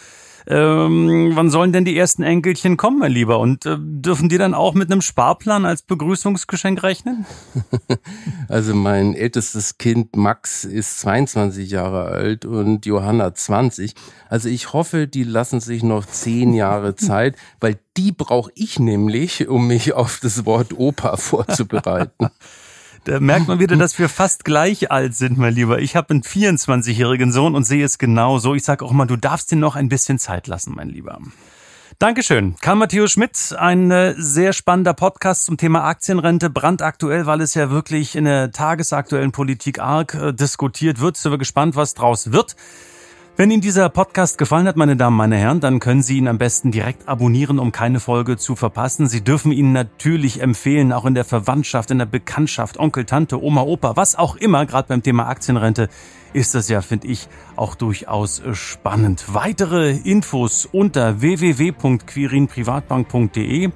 Ähm, 0.51 1.31
wann 1.35 1.51
sollen 1.51 1.71
denn 1.73 1.85
die 1.85 1.95
ersten 1.95 2.23
Enkelchen 2.23 2.75
kommen, 2.75 2.97
mein 2.97 3.11
Lieber? 3.11 3.39
Und 3.39 3.67
äh, 3.67 3.77
dürfen 3.79 4.29
die 4.29 4.39
dann 4.39 4.55
auch 4.55 4.73
mit 4.73 4.91
einem 4.91 5.01
Sparplan 5.01 5.63
als 5.65 5.83
Begrüßungsgeschenk 5.83 6.81
rechnen? 6.83 7.25
Also 8.47 8.73
mein 8.73 9.13
ältestes 9.13 9.77
Kind 9.77 10.15
Max 10.15 10.65
ist 10.65 10.99
22 11.01 11.69
Jahre 11.69 12.05
alt 12.05 12.45
und 12.45 12.87
Johanna 12.87 13.35
20. 13.35 13.93
Also 14.27 14.49
ich 14.49 14.73
hoffe, 14.73 15.07
die 15.07 15.23
lassen 15.23 15.59
sich 15.59 15.83
noch 15.83 16.05
zehn 16.07 16.53
Jahre 16.53 16.95
Zeit, 16.95 17.35
weil 17.59 17.77
die 17.95 18.11
brauche 18.11 18.51
ich 18.55 18.79
nämlich, 18.79 19.47
um 19.47 19.67
mich 19.67 19.93
auf 19.93 20.19
das 20.19 20.45
Wort 20.45 20.73
Opa 20.75 21.17
vorzubereiten. 21.17 22.29
Da 23.03 23.19
merkt 23.19 23.47
man 23.47 23.59
wieder, 23.59 23.75
dass 23.75 23.97
wir 23.97 24.09
fast 24.09 24.45
gleich 24.45 24.91
alt 24.91 25.15
sind, 25.15 25.37
mein 25.37 25.53
Lieber. 25.53 25.79
Ich 25.79 25.95
habe 25.95 26.09
einen 26.11 26.23
24-jährigen 26.23 27.31
Sohn 27.31 27.55
und 27.55 27.63
sehe 27.63 27.83
es 27.83 27.97
genauso. 27.97 28.55
Ich 28.55 28.63
sage 28.63 28.83
auch 28.85 28.91
mal, 28.91 29.05
du 29.05 29.15
darfst 29.15 29.51
dir 29.51 29.55
noch 29.55 29.75
ein 29.75 29.89
bisschen 29.89 30.19
Zeit 30.19 30.47
lassen, 30.47 30.73
mein 30.75 30.89
Lieber. 30.89 31.19
Dankeschön. 31.99 32.55
Karl 32.61 32.77
Matthäus 32.77 33.11
Schmidt, 33.11 33.53
ein 33.57 33.91
äh, 33.91 34.13
sehr 34.17 34.53
spannender 34.53 34.93
Podcast 34.93 35.45
zum 35.45 35.57
Thema 35.57 35.83
Aktienrente, 35.83 36.49
brandaktuell, 36.49 37.25
weil 37.25 37.41
es 37.41 37.55
ja 37.55 37.71
wirklich 37.71 38.15
in 38.15 38.23
der 38.23 38.51
tagesaktuellen 38.51 39.33
Politik 39.33 39.79
arg 39.79 40.13
äh, 40.13 40.31
diskutiert 40.31 41.01
wird. 41.01 41.17
Sind 41.17 41.33
wir 41.33 41.37
gespannt, 41.37 41.75
was 41.75 41.95
draus 41.95 42.31
wird. 42.31 42.55
Wenn 43.39 43.49
Ihnen 43.51 43.61
dieser 43.61 43.87
Podcast 43.87 44.37
gefallen 44.37 44.67
hat, 44.67 44.75
meine 44.75 44.97
Damen, 44.97 45.15
meine 45.15 45.37
Herren, 45.37 45.61
dann 45.61 45.79
können 45.79 46.01
Sie 46.01 46.17
ihn 46.17 46.27
am 46.27 46.37
besten 46.37 46.71
direkt 46.71 47.07
abonnieren, 47.07 47.57
um 47.57 47.71
keine 47.71 48.01
Folge 48.01 48.35
zu 48.35 48.57
verpassen. 48.57 49.07
Sie 49.07 49.23
dürfen 49.23 49.53
ihn 49.53 49.71
natürlich 49.71 50.41
empfehlen, 50.41 50.91
auch 50.91 51.05
in 51.05 51.13
der 51.13 51.23
Verwandtschaft, 51.23 51.89
in 51.89 51.99
der 51.99 52.05
Bekanntschaft, 52.05 52.77
Onkel, 52.77 53.05
Tante, 53.05 53.41
Oma, 53.41 53.61
Opa, 53.61 53.95
was 53.95 54.17
auch 54.17 54.35
immer. 54.35 54.65
Gerade 54.65 54.89
beim 54.89 55.03
Thema 55.03 55.29
Aktienrente 55.29 55.87
ist 56.33 56.53
das 56.53 56.67
ja, 56.67 56.81
finde 56.81 57.07
ich, 57.07 57.29
auch 57.55 57.75
durchaus 57.75 58.41
spannend. 58.51 59.23
Weitere 59.29 59.91
Infos 59.91 60.67
unter 60.69 61.21
www.quirinprivatbank.de. 61.21 63.69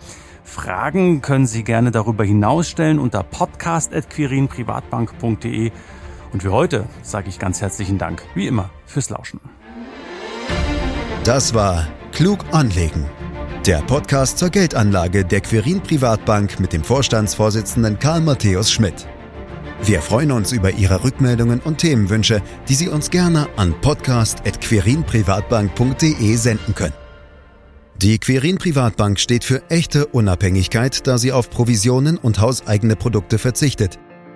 Fragen 0.43 1.21
können 1.21 1.47
Sie 1.47 1.63
gerne 1.63 1.91
darüber 1.91 2.25
hinaus 2.25 2.69
stellen 2.69 2.99
unter 2.99 3.23
podcast.quirinprivatbank.de. 3.23 5.71
Und 6.33 6.43
für 6.43 6.51
heute 6.51 6.85
sage 7.03 7.29
ich 7.29 7.39
ganz 7.39 7.61
herzlichen 7.61 7.97
Dank, 7.99 8.23
wie 8.33 8.47
immer, 8.47 8.71
fürs 8.87 9.11
Lauschen. 9.11 9.39
Das 11.23 11.53
war 11.53 11.87
Klug 12.11 12.39
anlegen. 12.51 13.05
Der 13.65 13.77
Podcast 13.83 14.39
zur 14.39 14.49
Geldanlage 14.49 15.23
der 15.23 15.39
Quirin 15.41 15.81
Privatbank 15.81 16.59
mit 16.59 16.73
dem 16.73 16.83
Vorstandsvorsitzenden 16.83 17.99
Karl 17.99 18.21
Matthäus 18.21 18.71
Schmidt. 18.71 19.07
Wir 19.83 20.01
freuen 20.01 20.31
uns 20.31 20.51
über 20.51 20.71
Ihre 20.71 21.03
Rückmeldungen 21.03 21.59
und 21.59 21.77
Themenwünsche, 21.77 22.41
die 22.67 22.75
Sie 22.75 22.89
uns 22.89 23.09
gerne 23.09 23.47
an 23.55 23.73
podcast.querinprivatbank.de 23.79 26.35
senden 26.35 26.75
können. 26.75 26.93
Die 28.01 28.17
Quirin 28.17 28.57
Privatbank 28.57 29.19
steht 29.19 29.43
für 29.43 29.61
echte 29.69 30.07
Unabhängigkeit, 30.07 31.05
da 31.07 31.17
sie 31.17 31.31
auf 31.31 31.49
Provisionen 31.49 32.17
und 32.17 32.41
hauseigene 32.41 32.95
Produkte 32.95 33.37
verzichtet 33.37 33.99